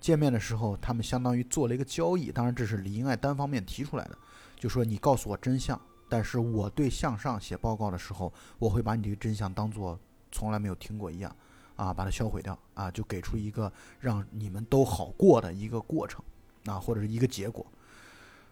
[0.00, 4.18] 见面的时候，他们相当于做了一个交易，当然这是李英爱单方面提出来的，
[4.58, 9.98] 就说你告诉我真相，但是我对向上写报告的时候，我会把你这个真相当做
[10.32, 11.34] 从来没有听过一样。
[11.82, 16.22] 啊，把它销毁掉啊，就给出一个让你们都好过的一个过程，
[16.66, 17.66] 啊，或者是一个结果。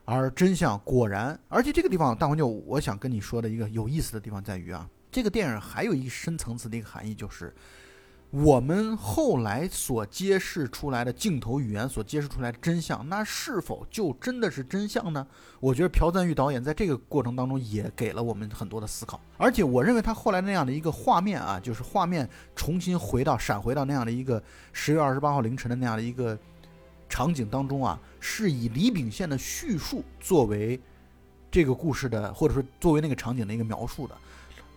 [0.05, 7.55] 而真相果然，而且这个地方，大黄牛，我想跟你说的一个有意思的地方在于啊，这个电影还有一个深层次的一个含义，就是。
[8.31, 15.27] 我们后来所揭示出来的镜头语言所揭示出来的真相，那是否就真的是真相呢？
[15.59, 24.41] 我觉得朴赞玉导演在这个过程当中也给了我们很多的思考，而且我认为他后来那样的一个画面啊，就是画面重新回到闪回到那样的一个
[24.73, 26.39] 十月二十八号凌晨的那样的一个
[27.09, 30.81] 场景当中啊，是以李秉宪的叙述作为
[31.51, 34.17] 这个故事的，或者说作为那个场景的一个描述的。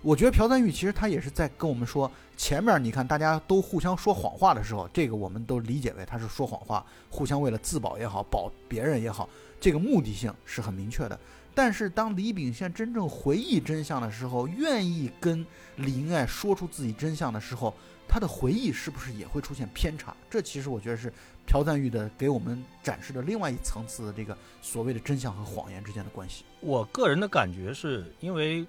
[0.03, 9.29] 我觉得朴赞玉其实他也是在跟我们说，前面你看大家都互相说谎话的时候，这个我们都理解为他是说谎话，互相为了自保也好，保别人也好，
[9.61, 11.17] 这个目的性是很明确的。
[11.55, 15.45] 但是当李秉宪真正回忆真相的时候，愿意跟
[15.77, 17.73] 李爱说出自己真相的时候，
[18.05, 20.13] 他的回忆是不是也会出现偏差？
[20.29, 21.13] 这其实我觉得是
[21.45, 26.43] 朴赞玉的给我们展示的另外一层次的这个所谓的真相和谎言之间的关系。
[26.59, 28.65] 我个人的感觉是因为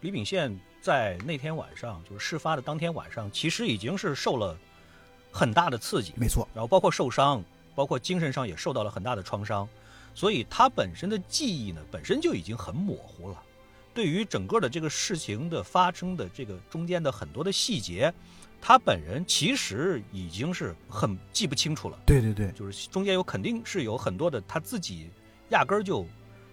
[0.00, 4.56] 李秉宪在那天晚上，就是事发的当天晚上，其实已经是受了
[5.32, 7.42] 很大的刺激，没错，然后包括受伤，
[7.74, 9.68] 包括精神上也受到了很大的创伤，
[10.14, 13.42] 所以他本身的记忆呢，本身就已经很模糊了。
[13.92, 18.14] 对于整个的这个事情的发生的这个中间的很多的细节，
[18.60, 21.98] 他本人其实已经是很记不清楚了。
[22.06, 25.10] 对对对，就是中间有肯定是有很多的他自己
[25.48, 26.06] 压根儿就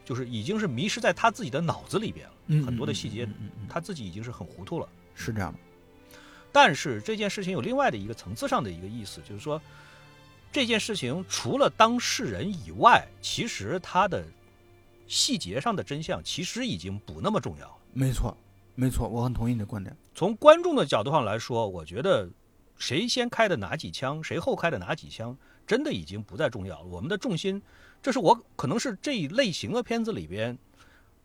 [0.05, 3.27] 就是已经是迷失在他自己的脑子里边了，嗯很多的细节
[3.67, 4.87] 他自己已经是很糊涂了。
[5.15, 5.59] 是这样的。
[6.51, 9.61] 但是这件事情有另外的一个层次上的一个意思，就是说，
[10.51, 14.23] 这件事情除了当事人以外，其实他的
[15.05, 17.75] 细节上的真相其实已经不那么重要了。
[17.91, 18.37] 没错，
[18.73, 19.95] 没错，我很同意你的观点。
[20.13, 22.29] 从观众的角度上来说，我觉得
[22.77, 25.37] 谁先开的哪几枪，谁后开的哪几枪，
[25.67, 26.85] 真的已经不再重要了。
[26.85, 27.61] 我们的重心，
[28.05, 30.55] 这是我可能是这一类型的片子里边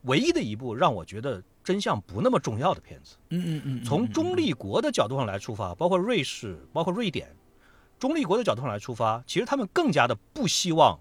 [0.04, 3.16] 唯一的一部让我觉得真相不那么重要的片子。
[3.28, 7.36] 嗯嗯嗯，从中立国的角度上来出发，包括瑞士，包括瑞典，
[7.98, 10.98] 中立国的角度上来出发，其实他们更加的不希望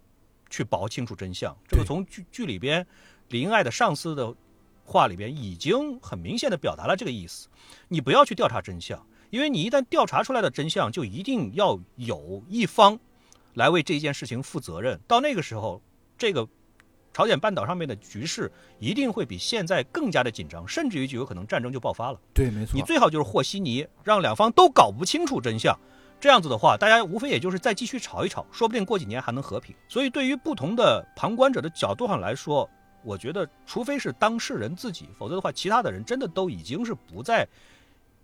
[0.49, 1.55] 去刨清楚真相。
[1.65, 2.86] 这个从剧剧里边
[3.30, 4.36] 林爱的上司的
[4.84, 7.47] 话里边已经很明显的表达了这个意思。
[7.88, 12.99] 你不要去调查真相，因为你一旦调查出来的真相，就一定要有一方
[13.54, 15.00] 来为这件事情负责任。
[15.08, 15.82] 到那个时候，
[16.18, 16.47] 这个
[17.14, 22.20] 朝鲜半岛上面的局势一定会比现在更加的紧张，甚至于就有可能战争就爆发了。
[22.34, 22.74] 对，没错。
[22.76, 25.78] 你最好就是和稀泥，让两方都搞不清楚真相。
[26.20, 29.74] 这样子的话，大家无非也就是再继续吵一吵，说不定过几年还能和平。
[29.88, 32.70] 所以，对于不同的旁观者的角度上来说，
[33.04, 37.47] 我觉得，除非是当事人自己，否则的话，其他的人真的都已经是不再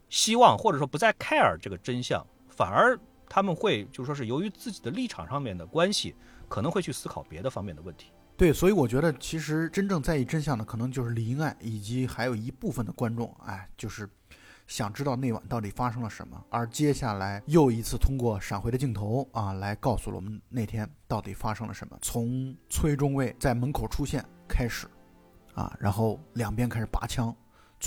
[0.10, 3.00] 希望或者说不再 care 这个真相，反而
[3.30, 6.16] 他们会就说是由于自己的立场上面的关系，
[6.48, 8.12] 可能会去思考别的方面的问题。
[8.38, 14.10] 对，所以我觉得其实真正在意真相的，可能就是李英爱以及还有一部分的观众，哎，就是
[14.68, 16.44] 想知道那晚到底发生了什么。
[16.50, 21.98] 而接下来又一次通过闪回的镜头啊，来告诉了我们那天到底发生了什么。
[22.02, 24.86] 从崔中尉在门口出现开始，
[25.54, 27.34] 啊，然后两边开始拔枪，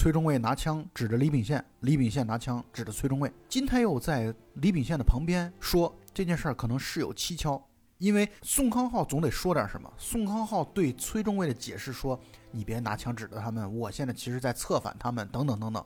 [0.01, 3.33] 崔中尉拿枪指着李秉宪，李秉宪拿枪指着崔中尉。
[3.49, 7.61] 金太佑在李秉宪的旁边说这件事儿可能事有蹊跷。
[7.99, 9.93] 因为宋康昊总得说点什么。
[9.99, 12.17] 宋康昊对崔中尉的解释说
[12.53, 15.85] ：“你别拿枪指着他们，我现在其实在策反他们，等等等等。”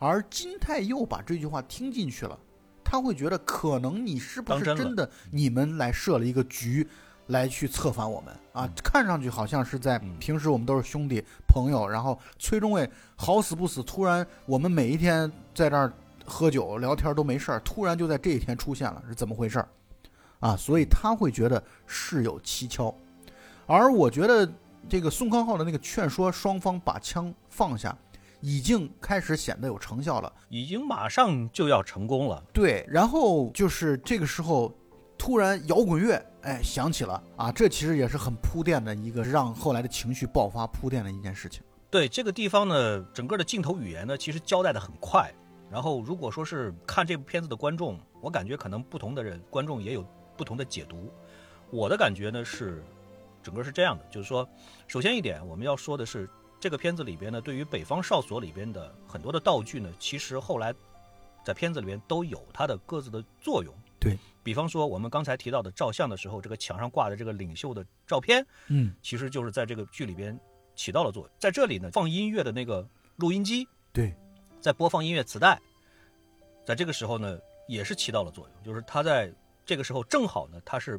[0.00, 2.40] 而金太佑把这句话听进去了，
[2.82, 6.88] 他会觉得可能你是不是真的你们来设了一个局，
[7.30, 8.68] 来去策反我们啊？
[8.84, 15.92] 看上去好像是在嗯平时我们都是兄弟朋友，然后崔中尉好死不死，突然我们每一天在这儿
[16.24, 19.68] 喝酒聊天都没事儿，突然就在这一天出现了，是怎么回事儿？
[20.40, 22.94] 啊，所以他会觉得事有蹊跷。
[23.66, 24.50] 而我觉得
[24.88, 27.96] 这个宋康昊的那个劝说双方把枪放下，
[28.40, 30.32] 已经开始显得有成效了。
[30.48, 32.42] 已经马上就要成功了。
[32.52, 34.72] 对，然后就是这个时候，
[35.20, 41.62] 突然摇滚乐哎响起了啊，这其实也是很铺垫的一个让后来的情绪爆发铺垫的一件事情。
[41.90, 45.30] 对这个地方呢，整个的镜头语言呢，其实交代的很快。
[45.70, 50.02] 然后，如果说是看这部片子的观众，我感觉可能不同的人观众也有
[50.38, 51.12] 不同的解读。
[51.70, 52.82] 我的感觉呢是，
[53.42, 54.48] 整个是这样的，就是说，
[54.88, 56.26] 首先一点，我们要说的是，
[56.58, 60.74] 这个片子里边呢，对于北方哨所里边的很多的道具呢，其实后来
[61.44, 63.74] 在片子里边都有它的各自的作用。
[64.00, 70.38] 对比方说，我们刚才提到的照相的时候，这个墙上挂的这个领袖的照片，嗯，其实就是在这个剧里边
[70.74, 71.30] 起到了作用。
[71.38, 74.16] 在这里呢，放音乐的那个录音机对，
[74.58, 75.60] 在播放音乐磁带，
[76.64, 77.38] 在这个时候呢，
[77.68, 78.64] 也是起到了作用。
[78.64, 79.30] 就是它在
[79.66, 80.98] 这个时候正好呢，它是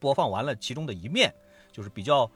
[0.00, 1.32] 播放完了其中的一面，
[1.70, 2.28] 就是比较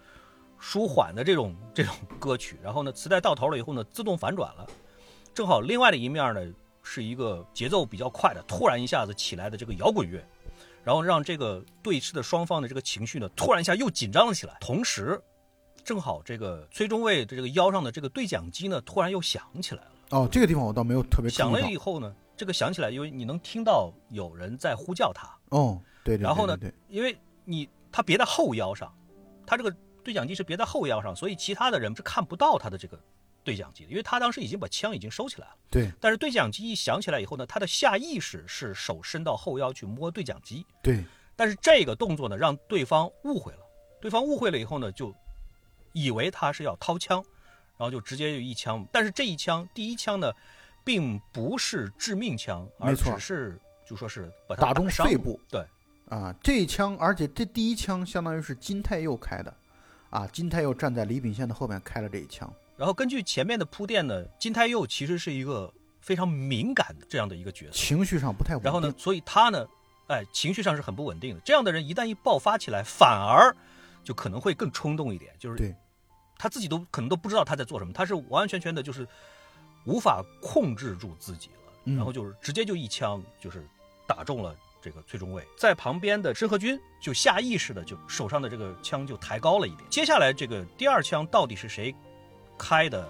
[0.61, 2.57] 舒缓的这种这种歌曲。
[2.63, 4.65] 然后呢，磁带到头了以后呢，自动反转了，
[5.35, 6.47] 正好另外的一面呢
[6.91, 10.27] 是一个节奏比较快的，突然一下子起来的这个摇滚乐。
[10.85, 14.57] 然后让这个对峙的双方的这个情绪呢，突然一下又紧张了起来。
[14.59, 15.21] 同时，
[15.85, 19.91] 正好这个崔中尉的这个腰上的这个对讲机呢，突然又响起来了。
[20.11, 26.57] 哦，这个地方我倒没有特别想响了以后呢，这个响起来，因为你能听到有人在呼叫他，哦，对对对然后呢
[26.89, 27.15] 因为
[27.45, 28.91] 你他别在后腰上，
[29.47, 29.71] 他这个
[30.03, 32.99] 对讲机是别在后腰上，所以其他的人是看不到他的这个
[33.45, 35.55] 对讲机的，因为他当时已经把枪已经收起来了。
[35.71, 41.05] 对但是对讲机一响起来以后呢，他的下意识是手伸到后腰去摸对讲机，对，
[41.37, 43.59] 但是这个动作呢，让对方误会了。
[44.01, 45.15] 对方误会了以后呢，就
[45.93, 47.23] 以为他是要掏枪，
[47.77, 48.87] 然后就直接就一枪。
[48.93, 50.33] 但是这一枪，第一枪呢，
[50.85, 55.39] 并不是致命枪，而只是就说是把他打中伤肺部。
[55.51, 55.67] 对，
[56.09, 59.53] 啊，这一枪，而且这第一枪相当于是金泰佑开的，
[60.11, 62.51] 啊，金泰佑站在李炳宪的后面开了这一枪。
[62.79, 65.71] 然后根据前面的铺垫呢，金泰佑其实是一个
[66.01, 67.73] 非常敏感的这样的一个角色。
[67.73, 68.65] 情绪上不太稳定。
[68.65, 69.67] 然后呢，所以他呢，
[70.07, 71.41] 哎，情绪上是很不稳定的。
[71.45, 73.55] 这样的人一旦一爆发起来，反而
[74.05, 75.75] 就可能会更冲动一点，就是对
[76.39, 79.07] 他自己都可能都不知道他在做什么，他是完完全全的就是
[79.85, 83.67] 无法控制住自己了，嗯然后就是直接就一枪就是
[84.07, 89.85] 打中了这个崔中尉，在旁边的申河军就下意识的就手上的这个枪就抬高了一点。
[89.91, 91.93] 接下来这个第二枪到底是谁
[92.59, 93.09] 开的，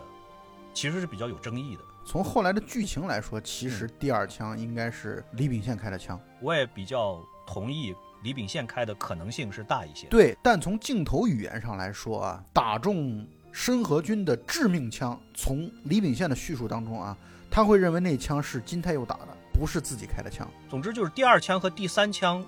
[0.74, 1.82] 其实是比较有争议的。
[2.04, 6.18] 从后来的剧情来说，其嗯实第二枪应该是李秉宪开的枪。
[6.40, 10.06] 我也比较同意李秉宪开的可能性是大一些。
[10.08, 17.16] 对，但从镜头语言上来说啊，打中申河军的致命枪，从李秉宪的叙述当中啊，
[17.50, 20.48] 他会认为那枪是金泰佑打的，不是自己开的枪。
[20.68, 22.44] 总之就是第二枪和第三枪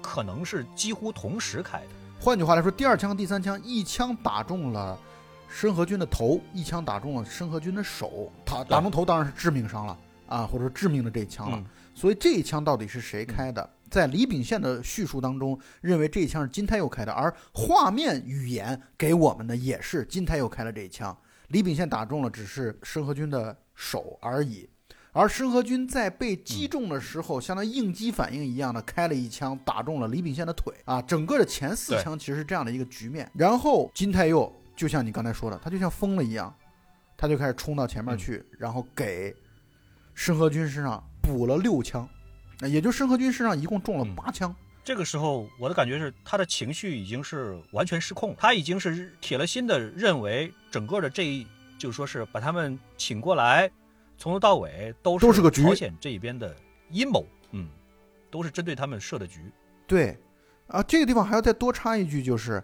[0.00, 1.88] 可能是几乎同时开的。
[2.20, 4.98] 换句话来说，第二枪、第三枪一枪打中了
[5.54, 8.28] 申河军的头，一枪打中了申河军的手。
[8.44, 9.96] 他打中头当然是致命伤了
[10.26, 11.56] 啊，或者说致命的这一枪了。
[11.56, 11.64] 嗯
[11.96, 13.70] 所以这一枪到底是谁开的？
[13.88, 21.16] 在李秉宪的叙述当中，认为这一枪是金太佑开的，而画面语言给我们的也是金太佑开了这一枪。
[21.50, 24.68] 李秉宪打中了只是申河军的手而已，
[25.12, 31.00] 而申河军在被击中的时候，像那应激反应一样的开了一枪，打中了李秉宪的腿啊。
[31.00, 33.30] 整个的前四枪其实是这样的一个局面。
[33.34, 36.54] 然后金泰佑就像你刚才说的，他就像疯了一样，
[37.16, 39.34] 他就开始冲到前面去，然后给
[40.14, 42.08] 申河军身上补了六枪，
[42.60, 44.54] 那也就申河军身上一共中了嗯八枪。
[44.82, 51.46] 这个时候，我的感觉是他的情绪已经是完全失控，他已经是铁了心的认为整个的这一，
[51.78, 53.70] 就是说是把他们请过来，
[54.18, 56.54] 从头到尾都是都是个局朝鲜这一边的
[56.90, 57.68] 阴谋，嗯，
[58.30, 59.40] 都是针对他们设的局。
[59.86, 60.18] 对，
[60.66, 62.62] 啊，这个地方还要再多插一句，就是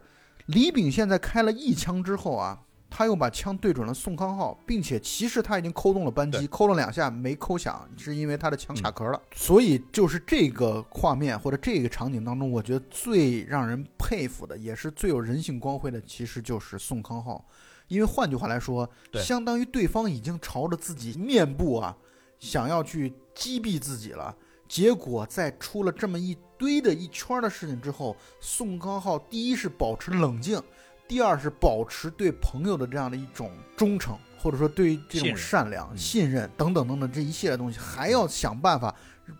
[0.52, 9.22] 李炳宪在开了一枪之后啊，他又把枪对准了宋康昊，并且其实他已经扣动了扳机，对扣了两下没扣响，是因为他的枪卡嗯壳了。
[9.34, 17.44] 所以就是这个画面或者这个场景当中，我觉得最让人佩服的，也是最有人性光辉的，其实就是宋康昊。
[17.86, 21.96] 因为换句话来说，相当于对方已经朝着自己面部啊，
[22.38, 24.34] 想要去击毙自己了。
[24.70, 30.62] 结果在出了这么一堆的一圈儿的事情之后，宋康昊第一是保持冷静，
[31.08, 38.94] 第二是保持对朋友的这样的一种忠诚，或者说对于这种善良、嗯信任等等等等这一系列东西，还要想办法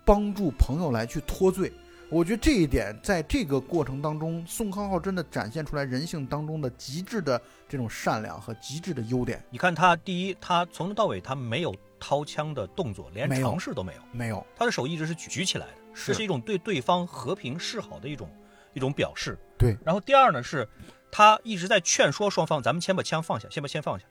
[0.05, 1.73] 帮助朋友来去脱罪。
[2.13, 9.41] 我觉得这一点在这个过程当中，宋康昊真的展现出来人性当中的极致的这种善良和极致的优点。
[9.49, 18.29] 你看他第一，他从头到尾他没有掏枪的动作，连尝试都没有，没有，他的手一直是举举起来的，是这是一种对对方和平示好的一种
[18.73, 19.39] 一种表示。
[19.57, 19.79] 对。
[19.85, 20.69] 然后第二呢是，
[21.13, 24.05] 他一直在劝说双方，咱们先把枪放下，先把枪放下，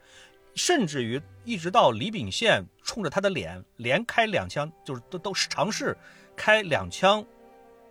[0.56, 5.98] 甚至于一直到李秉宪冲着他的脸连开两枪，就是都都是尝试
[6.38, 7.26] 开两枪，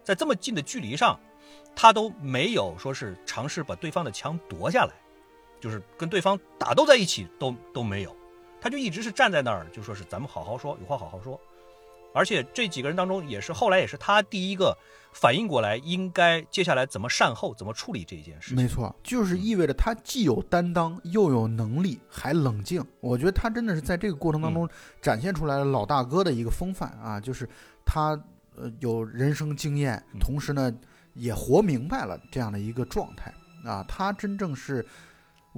[0.09, 1.21] 在这么近的距离上，
[1.77, 4.95] 他都没有说是尝试把对方的枪夺下来，
[5.61, 8.17] 就是跟对方打斗在一起都都没有。
[8.59, 11.39] 他就一直是站在那儿，就说是咱们好好说，有话好好说。
[12.15, 14.75] 而且这几个人当中，也是后来也是他第一个
[15.13, 18.55] 反应过来，应该接下来怎么善后，怎么处理这一件事。
[18.55, 22.83] 没错，就是意味着他既有担当，又有能力，还冷静。
[23.01, 24.67] 我觉得他真的是在这个过程当中
[25.03, 27.47] 展现出来了老大哥的一个风范啊，就是
[27.85, 28.19] 他
[28.59, 30.19] 呃有人生经验，嗯。
[30.21, 30.73] 同时呢
[31.15, 33.33] 也活明白了这样的一个状态。
[33.65, 34.87] 啊，他真正是。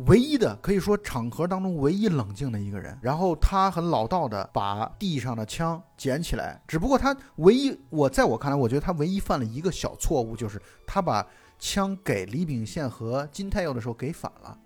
[0.06, 11.26] 唯一的可以说场合当中唯一冷静的一个人，然后他很老道的把地上的枪捡起来，只不过他唯一我在我看来，我觉得他唯一犯了一个小错误，就是他把
[11.58, 14.56] 枪给李秉宪和金泰佑的时候给反了，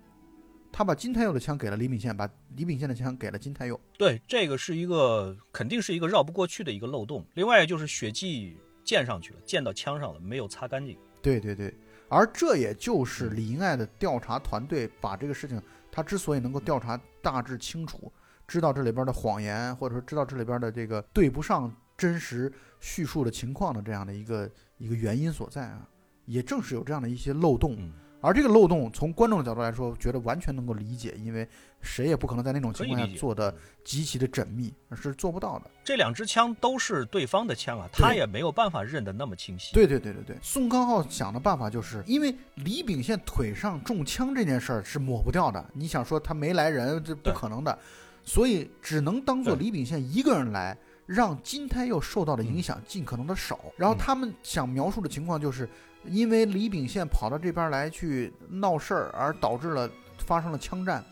[0.77, 3.79] 他把金太佑的枪给了李秉宪，把李秉宪的枪给了金太佑。
[3.97, 7.25] 对，这个是一个肯定是一个绕不过去的一个漏洞。
[7.35, 10.97] 另外就是血迹溅上去了，溅到枪上了，没有擦干净。
[11.21, 11.73] 对对对，
[12.09, 18.11] 而这也就是李英爱的调查团队把这个事情，他之所以能够调查大致清楚，
[18.45, 22.51] 知道这里边的谎言，或者说知道这里边的这个对不上真实
[22.81, 25.87] 叙述的情况的这样的一个一个原因所在啊。
[26.25, 27.77] 也正是有这样的一些漏洞。
[27.79, 31.47] 嗯，而这个漏洞，从观众的角度来说，觉得完全能够理解，因为
[31.81, 33.53] 谁也不可能在那种情况下做的
[33.83, 35.69] 极其的缜密，是做不到的。
[35.83, 39.73] 这两支枪都是对方的枪啊，他也没有办法认得那么清晰。
[39.73, 47.77] 对对对对对，宋康昊想的办法就是，因为李秉宪腿上中枪这件事儿是抹不掉的，你想说他没来人，这不可能的，
[48.23, 53.59] 所以只能当做李秉宪一个人来，让金泰佑受到的嗯影响尽可能的少。
[53.77, 55.69] 然后他们想描述的情况就是，
[56.07, 59.89] 因为李秉宪跑到这边来去闹事儿，而导致了
[60.25, 61.03] 发生了枪战，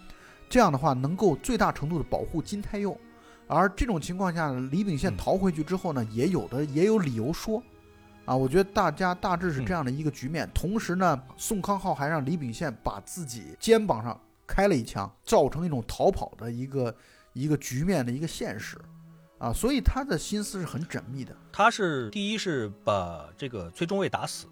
[0.49, 2.97] 这样的话能够最大程度的保护金泰佑。
[3.47, 7.61] 而这种情况下，李秉宪嗯逃回去之后呢，也有的也有理由说，
[8.25, 10.49] 啊，我觉得大家大致是这样的一个局面。
[10.53, 16.95] 同时呢，宋康昊还让李秉宪把自己肩膀上开了一枪，造成一种逃跑的一个
[17.33, 18.77] 一个局面的一个现实，
[19.37, 21.35] 啊，所以他的心思是很缜密的。
[21.51, 24.47] 他是第一是把这个崔中尉打死，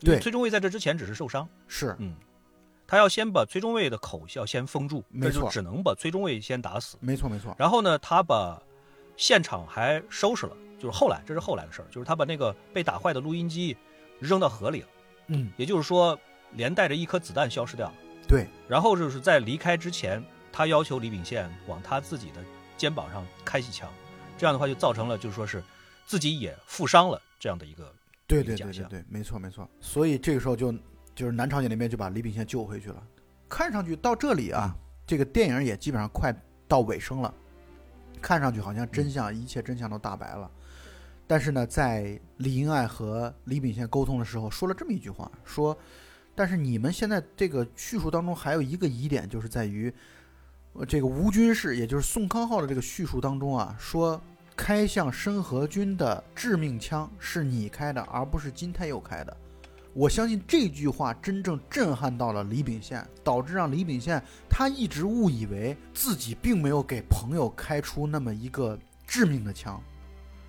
[0.00, 2.14] 因为对崔中尉在这之前只是受伤，是，嗯，
[2.86, 5.32] 他要先把崔中尉的口要先封住，没错。
[5.32, 6.96] 这就只能把崔中尉先打死。
[7.00, 8.60] 没错没错，然后呢，他把
[9.16, 13.76] 现场还收拾了，就是后来这是后来的事儿，就是他把那个被打坏的录音机
[14.20, 14.88] 扔到河里了，
[15.28, 16.18] 嗯，也就是说
[16.52, 17.94] 连带着一颗子弹消失掉了。
[18.28, 20.22] 对，然后就是在离开之前，
[20.52, 22.44] 他要求李秉宪往他自己的
[22.76, 23.88] 肩膀上开几枪，
[24.36, 25.62] 这样的话就造成了就是说是
[26.04, 27.92] 自己也负伤了这样的一个
[28.26, 29.68] 对对对对对，没错没错。
[29.80, 30.72] 所以这个时候就
[31.14, 33.02] 就是南朝鲜那边就把李秉宪救回去了。
[33.48, 36.34] 看上去到这里啊，这个电影也基本上快
[36.66, 37.32] 到尾声了，
[38.20, 40.50] 看上去好像真相、一切真相都大白了。
[41.28, 45.76] 但是呢，在李英爱和李秉宪沟通的时候，说了这么一句话，说
[46.34, 49.92] ：“但是你们现在这个叙述当中还有一个疑点，就是在于，
[50.72, 54.20] 呃，这个吴军士，也就是宋康昊的这个叙述当中啊，说
[54.56, 59.36] 开向申河军的致命枪是你开的，而不是金泰佑开的。
[59.92, 69.80] 我相信这句话真正震撼到了李秉宪，导致让李秉宪他一直误以为自己并没有给朋友开出那么一个致命的枪。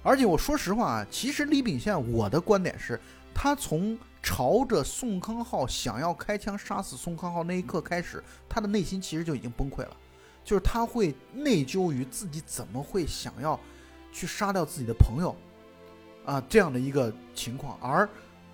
[0.03, 2.99] 而且我说实话啊，其实李秉宪，我的观点是，
[3.33, 9.95] 他从朝着宋康昊想要开枪杀死宋康昊那一刻开始，他的内心其实就已经崩溃了，
[10.43, 13.59] 就是他会内疚于自己怎么会想要
[14.11, 15.35] 去杀掉自己的朋友，
[16.25, 17.77] 啊，这样的一个情况。
[17.81, 18.07] 而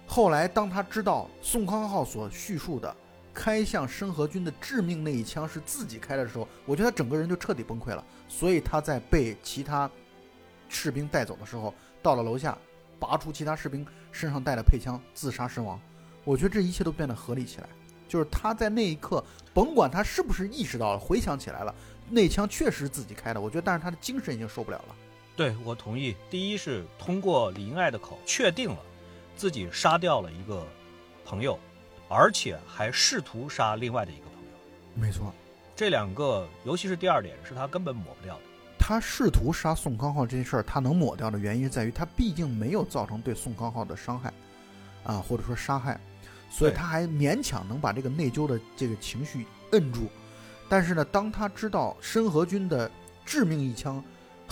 [0.05, 2.95] 后来，当他知道宋康昊所叙述的
[3.33, 8.03] 开向申河军的致命那一枪是自己开的时候，我觉得他整个人就彻底崩溃了。
[8.27, 9.89] 所以他在被其他
[10.67, 12.57] 士兵带走的时候，到了楼下，
[12.99, 15.79] 拔出其他士兵身上带的配枪，自杀身亡。
[16.23, 17.67] 我觉得这一切都变得合理起来。
[18.07, 19.23] 就是他在那一刻，
[19.53, 21.73] 甭管他是不是意识到了，回想起来了，
[22.09, 23.41] 那枪确实自己开的。
[23.41, 24.95] 我觉得，但是他的精神已经受不了了。
[25.35, 26.15] 对我同意。
[26.29, 28.77] 第一是通过李英爱的口确定了
[29.35, 30.65] 自己杀掉了一个
[31.25, 31.59] 朋友，
[32.07, 34.49] 而且还试图杀另外的一个朋友。
[34.93, 35.33] 没错，
[35.75, 38.41] 这两个，尤其是第二点，是他根本抹不掉的。
[38.77, 44.33] 他试图杀宋康昊这件事儿，他能抹掉的原因在于他毕竟没有造成对宋康昊的伤害，
[45.05, 45.99] 啊，或者说杀害，
[46.51, 50.09] 所以他还勉强能把这个内疚的这个情绪摁住。
[50.67, 52.91] 但是呢，当他知道申河军的
[53.25, 54.03] 致命一枪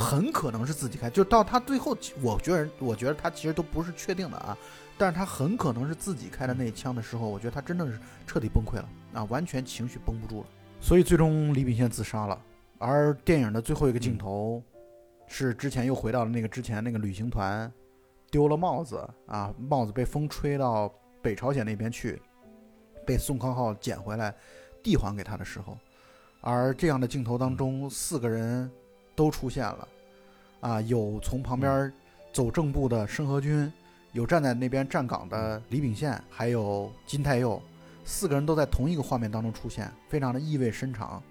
[0.01, 4.57] 很可能是自己开，就到他最后，我觉得，我觉得他其实都不是确定的啊，
[4.97, 10.47] 但是他很可能是自己开的那一枪的时候，我觉得他真的是彻底崩溃了啊，完全情绪绷不住了，
[10.79, 12.41] 所以最终李秉宪自杀了。
[12.77, 14.61] 而电影的最后一个镜头，
[15.27, 17.71] 是之前又回到了那个之前那个旅行团
[18.29, 20.91] 丢了帽子啊，帽子被风吹到
[21.21, 22.19] 北朝鲜那边去，
[23.05, 24.33] 被宋康昊捡回来
[24.81, 25.77] 递还给他的时候，
[26.41, 28.69] 而这样的镜头当中，四个人
[29.15, 29.87] 都出现了，
[30.59, 31.91] 啊，有从旁边
[32.33, 33.71] 走正步的申河军，
[34.13, 37.61] 有站在那边站岗的李秉宪，还有金泰佑，
[38.05, 41.21] 四个人都在同一个画面当中出现，非常的意味深长。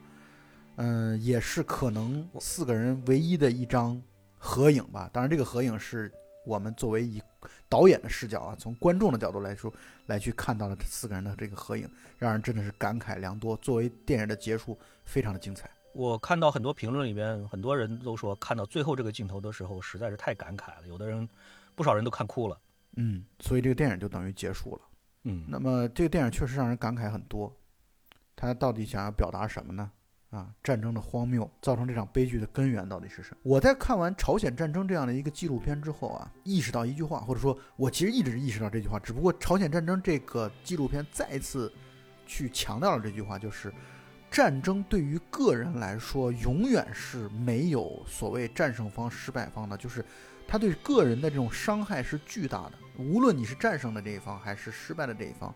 [0.77, 4.01] 嗯，也是可能四个人唯一的一张
[4.39, 5.11] 合影吧。
[5.13, 6.11] 当然，这个合影是
[6.47, 7.21] 我们作为以
[7.69, 9.71] 导演的视角啊，从观众的角度来说
[10.07, 11.87] 来去看到了这四个人的这个合影，
[12.19, 13.55] 让人真的是感慨良多。
[13.59, 15.69] 作为电影的结束，非常的精彩。
[15.93, 21.29] 我看到很多评论里面，很多人都说看到最后这个镜头的时候实在是太感慨了，有的人，
[21.75, 22.59] 不少人都看哭了。
[22.97, 24.83] 嗯，所以这个电影就等于结束了。
[25.25, 27.55] 嗯，那么这个电影确实让人感慨很多，
[28.35, 29.91] 他到底想要表达什么呢？
[30.31, 33.41] 啊，战争的荒谬造成这场悲剧的根源到底是什么？
[33.43, 41.73] 我在看完朝鲜战争这样的一个纪录片之后啊，意识到一句话，或者说，我其实一直意识到这句话，只不过朝鲜战争这个纪录片再次
[42.27, 43.75] 去强调了这句话，就是
[44.31, 50.05] 战争对于个人来说，永远是没有所谓战胜方、失败方的，就是
[50.47, 52.73] 他对个人的这种伤害是巨大的。
[52.97, 55.53] 无论你是战胜的这一方还是失败的这一方，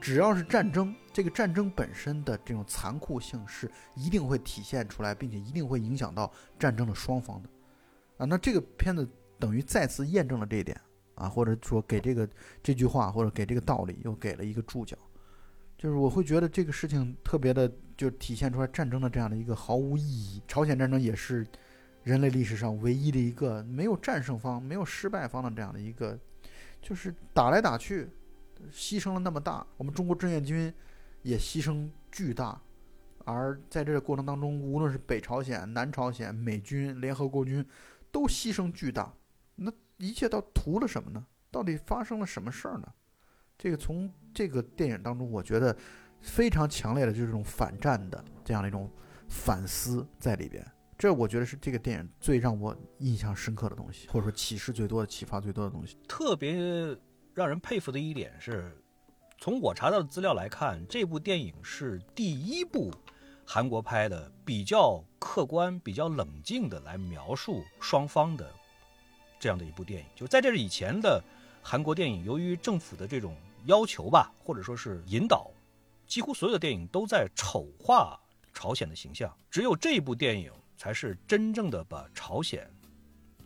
[0.00, 7.48] 只要是战争，这个战争本身的这种残酷性是一定会体现出来，并且一定会影响到战争的双方的。
[8.18, 9.08] 啊，那这个片子
[9.40, 10.80] 等于再次验证了这一点
[11.16, 12.28] 啊，或者说给这个
[12.62, 14.96] 这句话或者给这个道理又给了一个注脚，
[15.76, 20.42] 就是我会觉得这个事情特别的，就体现出来战争的这样的一个毫无意义。
[20.46, 21.46] 朝鲜战争也是
[22.02, 26.18] 人类历史上唯一的一个没有战胜方、没有失败方的这样的一个。
[26.82, 28.10] 就是打来打去，
[28.70, 30.70] 牺牲了那么大，我们中国志愿军
[31.22, 32.60] 也牺牲巨大，
[33.24, 37.64] 而在这个过程当中，无论是北朝鲜、南朝鲜、美军、联合国军，
[38.12, 39.10] 都牺牲巨大。
[39.54, 41.24] 那一切都图了什么呢？
[41.50, 42.86] 到底发生了什么事儿呢？
[43.56, 45.74] 这个从这个电影当中，我觉得
[46.24, 48.90] 非常强烈的就是这种反战的这样的一种
[49.28, 50.66] 反思在里边。
[50.96, 55.98] 这我觉得是这个电影最让我印象深刻的东西，或者说启示最多的、启发最多的东西。
[56.08, 56.54] 特别
[57.34, 58.74] 让人佩服的一点是，
[59.38, 62.90] 从我查到的资料来看，这部电影是第一部
[63.44, 68.50] 韩国拍的比较客观、比较冷静的来描述双方的
[69.38, 70.08] 这样的一部电影。
[70.14, 71.22] 就在这以前的
[71.60, 75.50] 韩国电影，由于政府的这种要求吧，或者说是引导，
[76.14, 78.16] 几乎所有的电影都在丑化
[78.52, 79.36] 朝鲜的形象。
[79.50, 80.52] 只有这部电影。
[80.76, 82.68] 才是真正的把朝鲜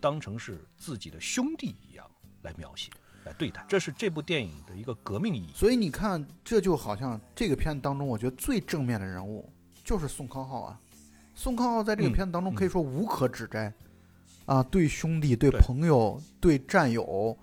[0.00, 2.04] 当成是自己的兄弟一样
[2.42, 2.90] 来描写、
[3.24, 5.50] 来对待，这是这部电影的一个革命意义。
[5.54, 9.52] 所以你看，这就好像这个片子当中，我觉得最正面的人物
[9.84, 10.80] 就是宋康昊啊。
[11.34, 13.72] 宋康昊在这个片子当中可以说无可指摘
[14.46, 17.38] 啊，对兄弟、对朋友、对战友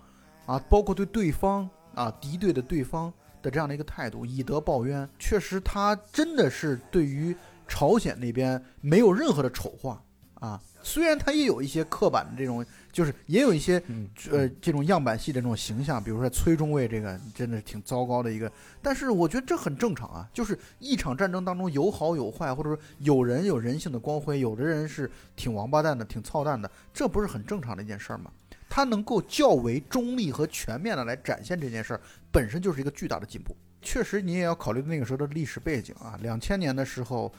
[0.47, 3.13] 啊，包括对对方啊敌对的对方
[3.45, 7.33] 的这样的一个态度，以德报怨，确实他真的是对于。
[7.67, 9.99] 朝鲜那边没有任何的丑化
[10.35, 13.81] 啊，虽然他也有一些刻板的这种，就是也有一些
[14.29, 18.51] 呃这种样板戏的这种形象，比如说崔中尉这个真的挺糟糕的一个，
[18.83, 28.29] 但是我觉得这很正常啊，就是一场战争当中有好有坏，或者说有人有人性的光辉，有的人是挺王八蛋的、挺操蛋的，这不是很正常的一件事儿吗？
[28.75, 33.55] 他能够较为中立和全面的来展现这件事儿，本身就是一个巨大的进步。
[33.81, 36.19] 确实，你也要考虑那个时候的历史背景啊。
[36.21, 37.33] 两千年的时候，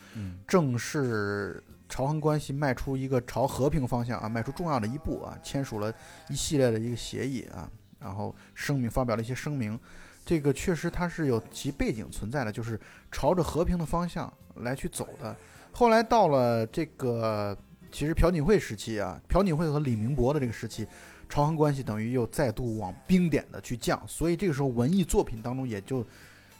[0.48, 5.92] 正是朝韩关系迈出一个朝和平方向啊，迈出重要的一步啊，签署了
[6.30, 9.78] 一系列的一个协议啊，然后声明发表了一些声明。
[10.24, 12.80] 这个确实它是有其背景存在的，就是
[13.12, 14.32] 朝着和平的方向
[14.62, 15.36] 来去走的。
[15.72, 17.54] 后来到了这个
[17.92, 20.86] 其实朴槿惠时期啊，朴槿惠和李明博的这个时期。
[21.28, 26.06] 朝韩关系等于又再度往冰点的去降，所以这个时候文艺作品当中也就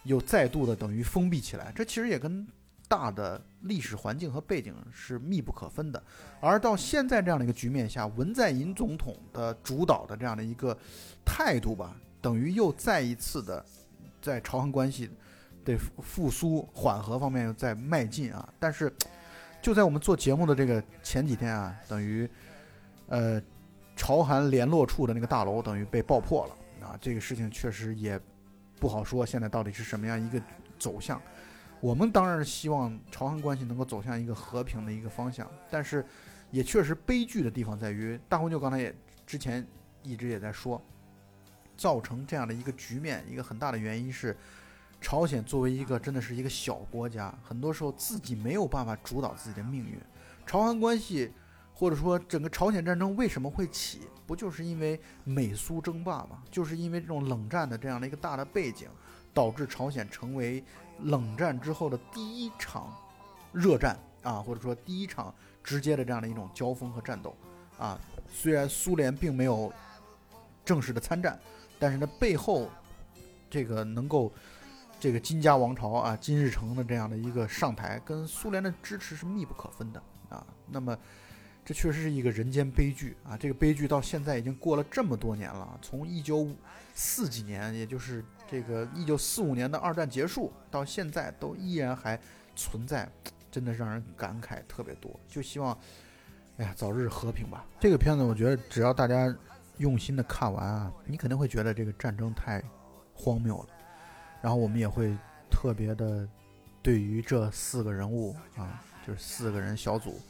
[0.02, 1.72] 又再度的等于封闭起来。
[1.74, 2.46] 这其实也跟
[2.88, 6.02] 大的历史环境和背景是密不可分的。
[6.40, 10.76] 而到现在这样的一个局面下，文在寅总统的主导的这样的一个
[11.24, 13.64] 态度吧，等于又再一次的
[14.20, 15.10] 在朝韩关系
[15.64, 18.48] 的复苏缓和方面又在迈进啊。
[18.58, 18.92] 但是
[19.62, 22.28] 就在我们做节目的这个前几天啊，等于
[23.06, 23.40] 呃。
[23.96, 26.98] 朝韩联络处的那个大楼等于被爆破了啊！
[27.00, 28.20] 这个事情确实也
[28.78, 30.40] 不好说，现在到底是什么样一个
[30.78, 31.20] 走向？
[31.80, 36.04] 我们当然是希望朝韩关系能够走向一个和平的一个方向，但是
[36.50, 38.94] 也确实悲剧的地方在于，大红舅刚才也
[39.26, 39.66] 之前
[40.02, 40.80] 一直也在说，
[41.74, 44.36] 造成这样的一个局面，一个很大的原因是，
[45.00, 49.98] 朝鲜作为一个真的是一个小国家，很多时候自己没有办法主导自己的命运，
[50.46, 51.32] 朝韩关系。
[51.78, 54.00] 或者说，整个朝鲜战争为什么会起？
[54.26, 56.42] 不就是因为美苏争霸吗？
[56.50, 58.88] 就是因为这种冷战的这样的一个大的背景，
[59.34, 60.64] 导致朝鲜成为
[61.02, 62.90] 冷战之后的第一场
[63.52, 65.32] 热战啊，或者说第一场
[65.62, 67.36] 直接的这样的一种交锋和战斗
[67.78, 68.00] 啊。
[68.32, 69.70] 虽然苏联并没有
[70.64, 71.38] 正式的参战，
[71.78, 72.70] 但是呢，背后
[73.50, 74.32] 这个能够
[74.98, 80.42] 这个金家王朝啊，金日成的这样的一个上台，跟苏联的支持是密不可分的啊。
[80.70, 80.96] 那么。
[81.66, 83.36] 这确实是一个人间悲剧啊！
[83.36, 86.48] 这个悲剧到现在已经过了这么多年了，从一九
[86.94, 92.16] 四几年，也就是这个一九四五年的二战结束到现在，都依然还
[92.54, 93.10] 存在，
[93.50, 95.18] 真的让人感慨特别多。
[95.26, 95.76] 就希望，
[96.58, 97.66] 哎呀，早日和平吧。
[97.80, 99.36] 这个片子，我觉得只要大家
[99.78, 102.62] 用心的看完啊，你肯定会觉得这个战争太
[103.12, 103.66] 荒谬了。
[104.40, 105.18] 然后我们也会
[105.50, 106.28] 特别的
[106.80, 110.20] 对于这四个人物啊，就是四个人小组。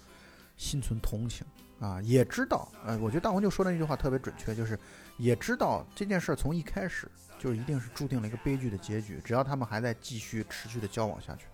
[0.57, 1.47] 心存同情
[1.79, 4.79] 啊，也知道，呃，我觉得大红就说的那句话特别准确，就是
[5.19, 7.07] 也知道这件事儿从一开始
[7.39, 11.45] 就一定是注定了一个悲剧的结局，只要他们还在继续持续的交往下去，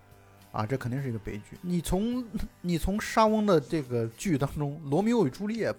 [0.53, 1.59] 啊，这肯定是一个悲剧。
[1.61, 2.25] 你从
[2.63, 5.73] 你从莎翁的这个剧当中，《罗密欧与朱丽叶》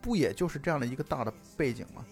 [0.00, 2.04] 不也就是这样的一个大的背景吗？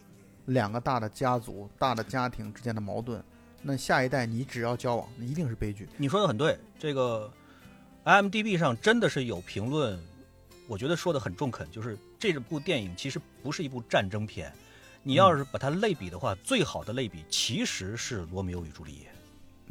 [0.47, 3.23] 两个大的家族、大的家庭之间的矛盾，
[3.63, 5.89] 那下一代你只要交往，那一定是悲剧。
[5.97, 7.33] 你说的很对，这个
[8.05, 9.99] IMDB 上真的是有评论，
[10.67, 14.53] 我觉得说的很中肯，就是这部电影其实不是一部战争片。
[15.03, 19.09] 你要是把它类比的话，最好的类比其实是《罗密欧与朱丽叶》。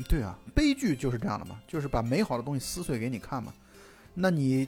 [0.07, 3.53] 对啊，悲剧就是这样的嘛，就是把美好的东西撕碎给你看嘛。
[4.13, 4.67] 那你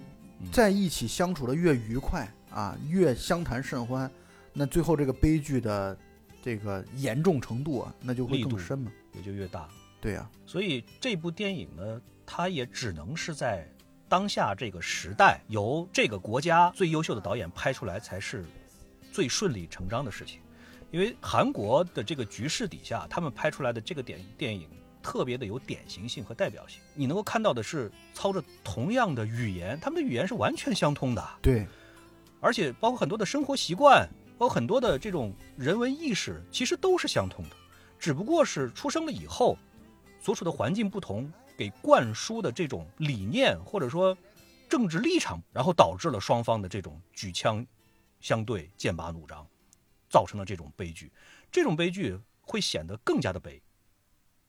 [0.51, 4.09] 在一起相处的越愉快啊，越相谈甚欢，
[4.53, 5.97] 那最后这个悲剧的
[6.41, 8.91] 这个严重程度啊，那就会更深嘛。
[9.13, 9.69] 也就越大。
[10.01, 13.67] 对啊、所以这部电影呢，它也只能是在
[14.07, 18.45] 当下这个时代，由这个国家最优秀的导演拍出来，才是
[19.11, 20.39] 最顺理成章的事情。
[20.91, 24.69] 因为韩国的这个局势底下，他们拍出来的这个电电影
[25.01, 26.79] 特别的有典型性和代表性。
[26.93, 31.27] 你能够看到的是，操着同样的语言，他们的语言是完全相通的。
[31.41, 31.67] 对，
[32.39, 34.07] 而且包括很多的生活习惯，
[34.37, 37.55] 包括很多的这种人文意识，其实都是相通的，
[37.99, 39.57] 只不过是出生了以后，
[40.21, 44.17] 所处的环境不同，给灌输的这种理念或者说
[44.67, 47.65] 政治立场，然后导致了双方的这种举枪
[48.19, 49.47] 相对、剑拔弩张，
[50.09, 51.11] 造成了这种悲剧。
[51.51, 53.61] 这种悲剧会显得更加的悲，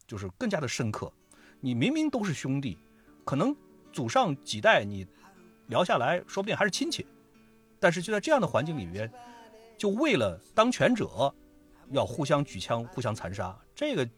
[0.06, 1.12] 就是更加的深刻。
[1.60, 2.78] 你明明都是兄弟，
[3.24, 3.54] 可能
[3.92, 5.06] 祖上几代你
[5.68, 7.06] 聊下来说不定还是亲戚，
[7.78, 9.10] 但是就在这样的环境里边，
[9.78, 11.34] 就为了当权者
[11.90, 14.08] 要互相举枪、互相残杀，这个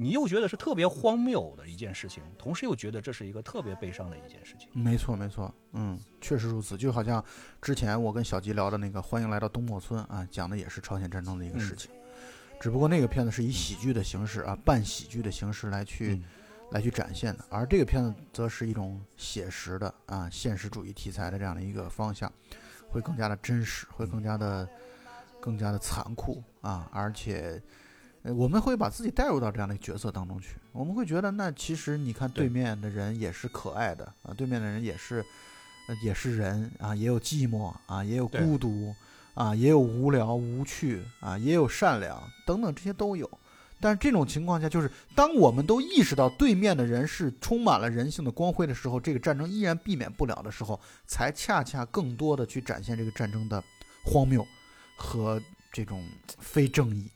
[0.00, 4.66] 你又觉得是特别荒谬的一件事情，同时又觉得这是一个特别悲伤的一件事情。
[4.72, 6.74] 没错没错，嗯，确实如此。
[6.74, 7.22] 就好像
[7.60, 11.90] 之前我跟小吉聊的那个《欢迎来到东莫村》啊，讲的也是朝鲜战争的一个事情，
[12.58, 16.24] 只不过那个片子是以喜剧的形式啊，半喜剧的形式来去、嗯
[16.70, 22.32] 来去展现的，而这个片子则是一种写实的啊现实主义题材的这样的一个方向，
[22.88, 24.66] 会更加的真实，会更加的
[25.40, 27.60] 更加的残酷啊，而且。
[28.22, 35.24] 呃我们会把自己带入到这样的角色当中去，我们会觉得，那其实你看对对面的人也是可爱的啊，对面的人也是，
[35.88, 38.94] 呃也是人啊，也有寂寞啊，也有孤独
[39.34, 43.28] 啊，也有无聊无趣啊，也有善良等等，这些都有。
[43.82, 53.64] 但是这种情况下，就是当我们都意识到对面的人是充满了人性的光辉的时候，这个战争依然避免不了的时候，才恰恰更多的去展现这个战争的
[54.04, 54.46] 荒谬
[54.98, 55.40] 和
[55.72, 56.06] 这种
[56.38, 57.10] 非正义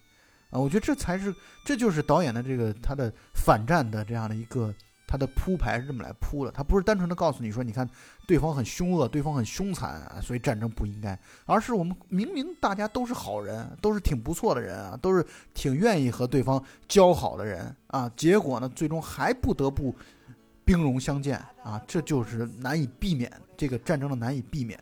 [0.54, 0.60] 啊！
[0.60, 4.72] 我觉得这才是，这就是导演的这个他的反战的这样的一个
[5.04, 7.88] 他的铺排是这么来铺的，他不是单纯的告诉你说，你看
[8.24, 19.92] 对方很凶恶，对方很凶残啊，所以战争不应该，而是我们明明大家都是好人，都是挺不错的人啊，都是挺愿意和对方交好的人啊，结果呢，最终还不得不
[20.64, 24.78] 兵戎相见啊，这就是难以避免这个战争的难以避免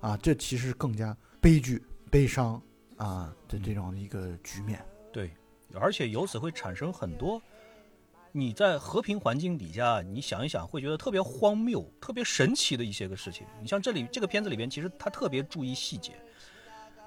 [0.00, 2.60] 啊，这其实更加悲剧、悲伤
[2.96, 4.78] 啊的这种一个局面。
[5.16, 5.30] 对，
[5.72, 7.40] 而且由此会产生很多
[8.32, 13.46] 你在和平环境底下，你想一想会觉得特别荒谬、特别神奇的一些个事情。
[13.62, 16.12] 你像这里这个片子里边，其实他特别注意细节。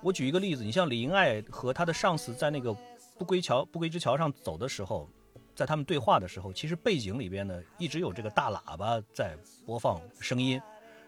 [0.02, 2.76] 我举一个例子，你像李英爱和他的上司在那个
[3.19, 5.07] 不归桥不归之桥上走的时候，
[5.53, 9.38] 在他们对话的时候，其实背景里边呢一直有这个大喇叭在
[9.68, 10.60] 播放声音。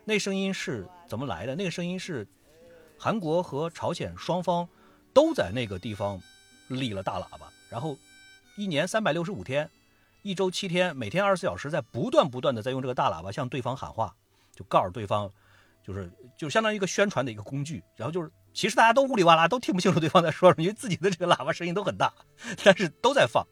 [0.05, 1.55] 那声音是怎么来的？
[1.55, 2.27] 那个声音是
[2.95, 4.69] 韩国和朝鲜双方
[5.11, 6.21] 都在那个地方
[6.75, 7.97] 立了大喇叭，然后
[8.55, 9.69] 一年三百六十五天，
[10.21, 14.13] 一周七天，每天二十四小时，在不断不断的在用这个大喇叭向对方喊话，
[14.55, 15.31] 就告诉对方，
[15.83, 17.83] 就是就相当于一个宣传的一个工具。
[17.95, 22.13] 然后就是其实大家都呜里哇啦，都听不清楚对方在说什么，因为自己的这个喇叭声音都很大，
[22.63, 23.45] 但是都在放，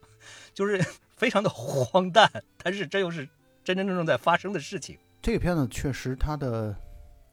[0.54, 0.84] 就是
[1.16, 3.28] 非常的荒诞，但是这又是
[3.64, 4.98] 真真正正在发生的事情。
[5.22, 6.76] 这个片子确实它的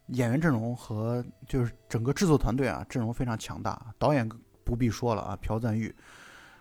[0.09, 4.29] 演员阵容和就是整个制作团队啊阵容非常强大，导演
[4.67, 5.95] 不必说了啊，朴赞玉，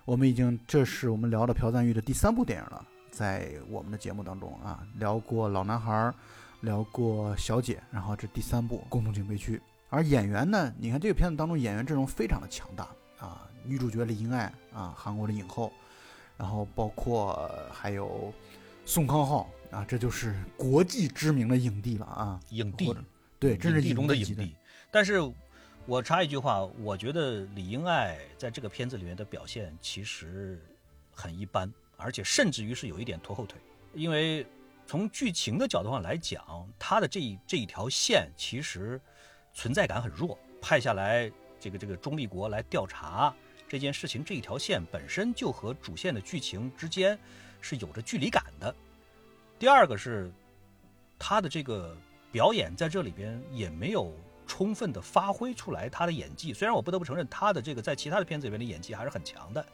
[0.05, 6.13] 我们已经这是我们聊的朴赞玉的第三部电影了，在我们的节目当中啊聊过老男孩，
[6.61, 9.59] 聊过小姐，然后这第三部共同警备区，
[9.89, 12.87] 而演员呢，你看这个片子当中演员阵容非常的强大
[13.17, 15.73] 啊，女主角李英爱啊，韩国的影后，
[16.37, 18.31] 然后包括还有
[18.85, 22.95] 宋康昊啊，这就是国际知名的影帝了啊，影帝
[23.39, 24.55] 对，真是影帝中的影帝。
[24.91, 25.19] 但是，
[25.87, 30.59] 我插一句话，我觉得李英爱在这个片子里面的表现其实
[31.11, 33.59] 很一般，而且甚至于是有一点拖后腿。
[33.93, 34.43] 因为
[34.87, 38.99] 从剧情的角度上来讲，他的这一这一条线其实
[39.53, 43.31] 存在感很弱，派下来这个这个中立国来调查
[43.67, 47.17] 这件事情，这一条线本身就和主线的剧情之间
[47.61, 48.75] 是有着距离感的。
[49.59, 50.31] 第二个是
[51.19, 51.95] 他的这个
[52.31, 54.11] 表演在这里边也没有
[54.45, 56.53] 充分的发挥出来他的演技。
[56.53, 59.65] 虽然我不得不承认他的这个在其他的片子里面的演技还是很强的，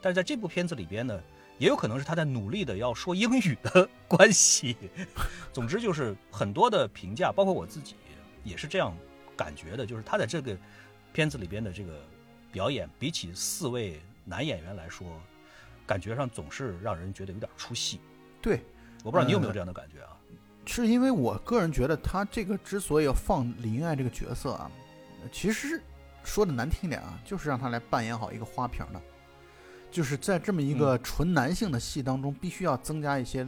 [0.00, 1.20] 但是在这部片子里边呢，
[1.58, 4.76] 也有可能是他在努力的要说英语的关系。
[5.52, 7.96] 总之就是很多的评价，包括我自己
[8.44, 8.96] 也是这样
[9.36, 10.56] 感觉的，就是他在这个
[11.12, 12.00] 片子里边的这个
[12.50, 15.06] 表演，比起四位男演员来说，
[15.86, 18.00] 感觉上总是让人觉得有点出戏。
[18.40, 18.60] 对，
[19.04, 20.16] 我不知道你有没有呃这样的感觉啊？
[20.64, 24.70] 是因为我个人觉得他这个之所以要放李英爱这个角色啊，
[25.32, 25.82] 其实
[26.22, 29.00] 说的难听点啊，就是让他来扮演好一个花瓶的，
[29.90, 33.46] 就是在这么一个纯男性的戏当中，必须要增加一些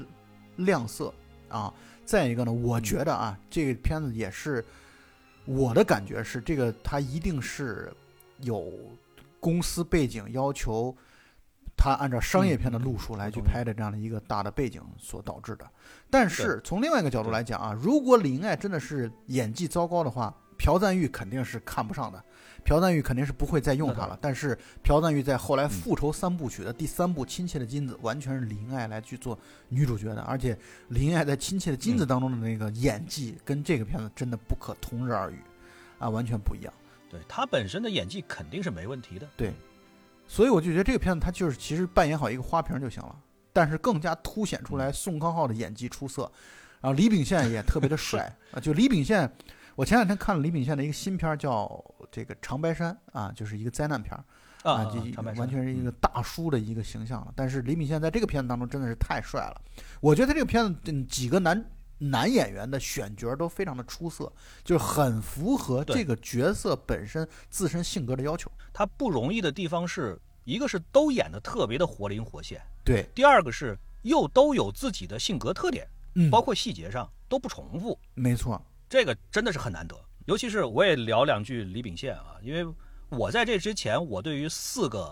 [0.57, 1.15] 亮色
[1.49, 1.73] 啊。
[2.05, 4.65] 再一个呢，我觉得啊，这个片子也是
[5.45, 7.93] 我的感觉是，这个他一定是
[8.41, 8.71] 有
[9.41, 10.95] 公司背景要求。
[11.85, 15.69] 他按照商业片的路数来去拍的这样的一个大的背景所导致的，
[16.09, 22.25] 但是从另外一个角度来讲啊，如果李英爱真的是演技糟糕的话，朴赞玉肯定是看不上的，
[22.65, 24.17] 朴赞玉肯定是不会再用他了。
[24.23, 25.69] 但是朴赞玉在后来嗯。
[25.69, 29.39] 复仇三部曲的第三部《亲切的金子》，完全是李英爱来去做
[29.69, 30.57] 女主角的，而且
[30.89, 35.39] 李英爱在《亲切的金子》当中的那个演技跟这个片子真的不可同日而语，
[35.99, 36.73] 啊，完全不一样。
[37.11, 39.29] 对他本身的演技肯定是没问题的。
[40.27, 43.17] 所以我就觉得这个片子它就是其实扮演好一个花瓶就行了，
[43.53, 46.31] 但是更加凸显出来宋康昊的演技出色，
[46.81, 48.59] 然后李秉宪也特别的帅 啊。
[48.59, 49.31] 就李秉宪，
[49.77, 54.25] 我前两天看了李秉宪的一个新片儿叫这个《长白山》啊，就是一个灾难片儿
[54.69, 57.33] 啊，就完全是一个嗯大叔的一个形象了。
[57.37, 59.61] 但是李秉宪在这个片子当中真的是太帅了，
[60.01, 61.65] 我觉得他这个片子嗯几个男
[62.11, 64.31] 男演员的选角都非常的出色，
[64.63, 68.51] 就是很符合这个角色本身自身性格的要求。
[68.73, 79.97] 他不容易的地方是一个是都演的特别的活灵活现，对，第二个是又都有自己的性格特点，嗯，包括细节上都不重复，没错，这个真的是很难得。
[80.27, 82.75] 尤其是我也聊两句李秉宪啊，因为
[83.09, 85.11] 我在这之前，我对于四个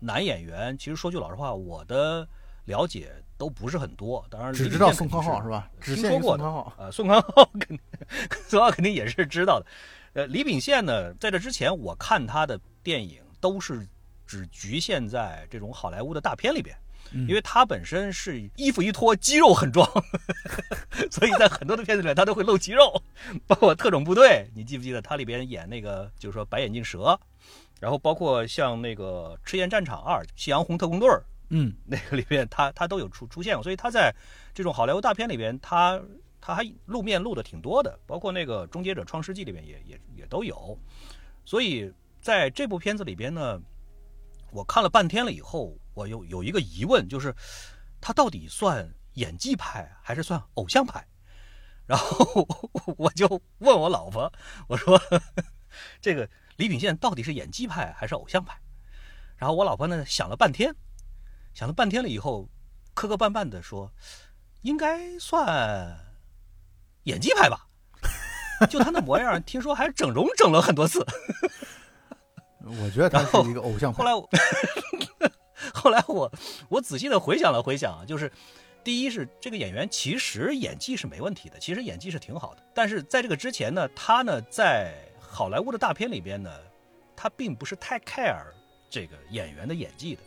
[0.00, 2.26] 男演员，其实说句老实话，我的
[2.64, 4.24] 了解都不是很多。
[4.30, 5.68] 当然，只知道宋康昊是吧？
[5.80, 6.72] 只听说过宋康昊。
[6.78, 7.80] 呃，宋康昊肯定，
[8.46, 9.66] 宋康昊肯定也是知道的。
[10.12, 13.84] 呃，李秉宪呢，在这之前我看他的电影都是
[14.24, 16.76] 只局限在这种好莱坞的大片里边，
[17.10, 19.84] 嗯因为他本身是衣服一脱肌肉很壮，
[21.10, 23.02] 所以在很多的片子里面他都会露肌肉，
[23.48, 27.18] 包括《特种部队》，你记不记得他里边演那个就是说白眼镜蛇，
[27.80, 34.14] 然后包括像那个《赤焰战场二》《夕阳红特工队》儿，嗯， 那个里边他他都有出出现，所以他在
[34.54, 36.02] 这种好莱坞大片里边，他
[36.40, 40.76] 他还露面露的挺多的，包括那个《终结者创世纪》里边也也也都有。
[41.44, 43.60] 所以在这部片子里边呢，
[44.50, 47.34] 我看了半天了以后，我有有一个疑问，就是
[48.00, 51.06] 他到底算演技派还是算偶像派？
[51.84, 52.48] 然后
[52.96, 54.32] 我就问我老婆，
[54.68, 54.98] 我说
[56.00, 56.26] 这个
[56.56, 58.58] 李秉宪到底是演技派还是偶像派？
[59.36, 60.74] 然后我老婆呢想了半天，
[61.54, 62.48] 想了半天了以后，
[62.94, 63.92] 磕磕绊绊的说，
[64.62, 65.98] 应该算
[67.04, 67.66] 演技派吧。
[68.70, 71.04] 就他那模样，听说还整容整了很多次。
[72.64, 73.98] 我觉得他是一个偶像派。
[73.98, 74.30] 后来我，
[75.74, 76.32] 后来我
[76.68, 78.30] 我仔细的回想了回想啊，就是
[78.84, 82.62] 第一是这个演员其实演技是没问题的，其实演技是挺好的。
[82.72, 86.50] 但是在这个之前呢，他呢在好莱坞的大片里边呢，
[87.16, 88.44] 他并不是太 care
[88.88, 90.22] 这个演员的演技的，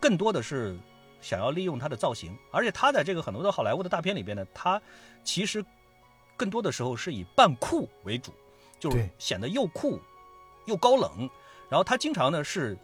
[0.00, 0.76] 更多的是
[1.20, 2.36] 想要利用他的造型。
[2.50, 4.80] 而且他在这个很多的好莱坞的大片里边呢，他
[5.24, 5.64] 其实
[6.36, 8.32] 更多的时候是以扮酷为主，
[8.78, 10.00] 就是显得又酷
[10.66, 11.28] 又高冷。
[11.68, 12.76] 然后他经常呢是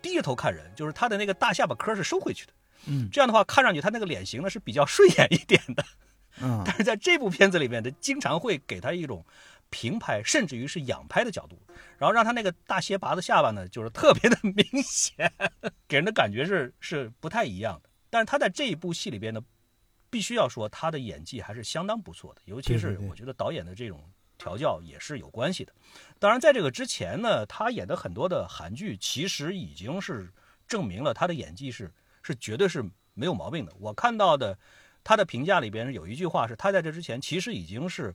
[0.00, 2.52] 低着头看人，就是他的那个大下巴颏是收回去的。
[2.86, 5.84] 嗯这样的话，看上去他那个脸型呢是比较顺眼一点的。
[6.40, 9.24] 嗯，但是在这部片子里面他，经常会给他一种
[9.72, 11.60] 平拍，甚至于是仰拍的角度，
[11.98, 15.32] 然后让他那个大斜拔子下巴呢，就是特别的 明显，
[15.88, 17.88] 给人的感觉是是不太一样的。
[18.10, 19.42] 但是他在这一部戏里边呢，
[20.10, 24.04] 必须要说他的演技还是相当不错的，尤其是我觉得导演的这种
[24.36, 25.72] 调教也是有关系的。
[26.18, 30.30] 当然，在这个之前呢，他演的很多的韩剧其实已经是
[30.68, 31.90] 证明了他的演技是
[32.22, 32.84] 是绝对是
[33.14, 33.72] 没有毛病的。
[33.80, 34.58] 我看到的
[35.02, 38.14] 他的评价里边有一句话是，他在这之前其实已经是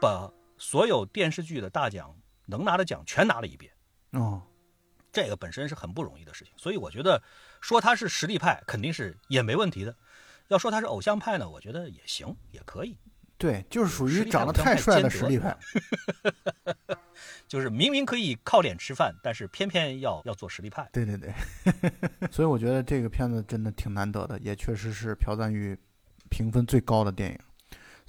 [0.00, 2.14] 把所有电视剧的大奖
[2.46, 3.72] 能拿的奖全拿了一遍。
[4.10, 4.42] 哦，
[5.12, 7.22] 这个本身是很不容易的事情，所以我觉得
[7.60, 9.96] 说他是实力派肯定是也没问题的。
[10.48, 12.98] 要说他是偶像派呢，我觉得也行，也可以。
[13.36, 15.56] 对，就是属于长得太帅的实力派。
[17.46, 20.88] 就是明明可以靠脸吃饭，但是偏偏要要做实力派。
[20.92, 21.32] 对对对，
[22.32, 25.78] 所以我觉得这个片子真的挺难得的，也确实是朴赞玉
[26.28, 27.38] 评分最高的电影。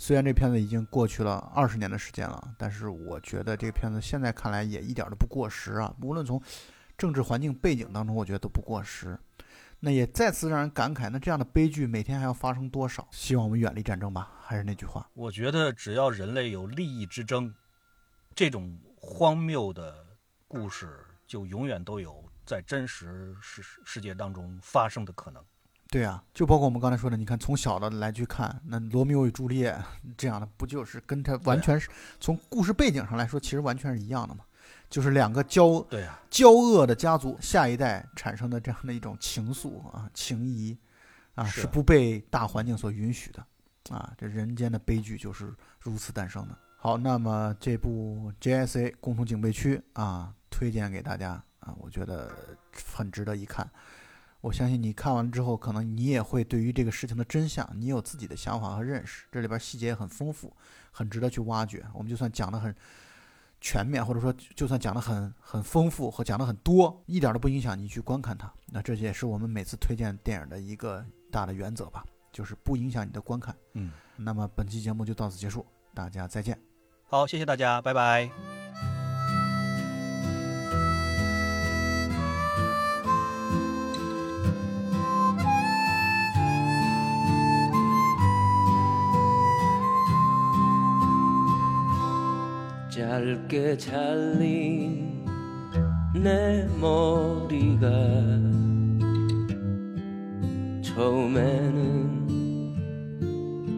[0.02, 5.94] 虽然这片子已经过去了二十年的时间了，但是我觉得这片子现在看来也一点都不过时啊。
[6.02, 6.42] 无论从
[6.98, 9.20] 政治环境背景当中，我觉得都不过时。
[9.82, 13.06] 那也再次让人感慨，那这样的悲剧每天还要发生多少？
[13.12, 14.32] 希望我们远离战争吧。
[14.40, 17.54] 还是那句话，我觉得只要人类有利益之争，
[18.34, 19.94] 这种荒谬的
[20.48, 25.44] 故事就永远都有在真实世世界当中发生的可能。
[25.92, 29.76] 对啊，就包括我们刚才说的，你看从小的来去看，那罗密欧与朱丽叶
[30.16, 31.90] 这样的，不就是跟他完全是
[32.20, 34.44] 从故事背景上来说，其实完全是一样的嘛？
[34.88, 40.78] 就是两个骄对啊骄恶的家族，下一代产生的这样的一种情愫啊、情谊
[41.34, 43.44] 啊，是是不被大环境所允许的
[43.90, 44.14] 啊。
[44.16, 46.56] 这人间的悲剧就是如此诞生的。
[46.78, 52.32] 好，那么这部 JSA 共同警备区啊，推荐给大家啊，我觉得
[52.96, 53.68] 很值得一看。
[54.42, 59.26] 我相信你看完之后，可能你也会对于这个事情的真相，你有自己的想法和认识。
[59.32, 60.56] 这里边细节也很丰富，
[60.92, 61.86] 很值得去挖掘。
[61.94, 62.74] 我们就算讲的很
[63.60, 68.50] 全面，或者说就算讲的很很丰富和讲的很多，一点都不影响你去观看它。
[68.68, 73.54] 那这也是我们每次推荐电影的一个大的原则吧，就是不影响你的观看。
[73.74, 76.58] 嗯，那么本期节目就到此结束，大家再见。
[77.04, 78.69] 好，谢谢大家，拜拜。
[93.20, 95.26] 짧게 잘린
[96.14, 97.90] 내 머리가
[100.82, 102.30] 처음에는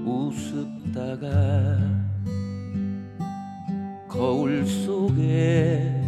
[0.05, 1.27] 우습다가
[4.07, 6.03] 거울 속에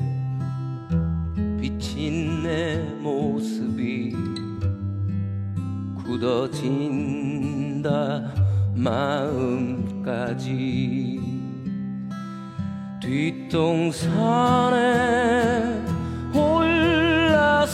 [1.59, 4.15] 비친 내 모습이
[6.05, 7.01] 굳어진다
[8.75, 10.03] 마음까지
[13.03, 14.77] 뒷동산에
[16.33, 17.73] 올라서면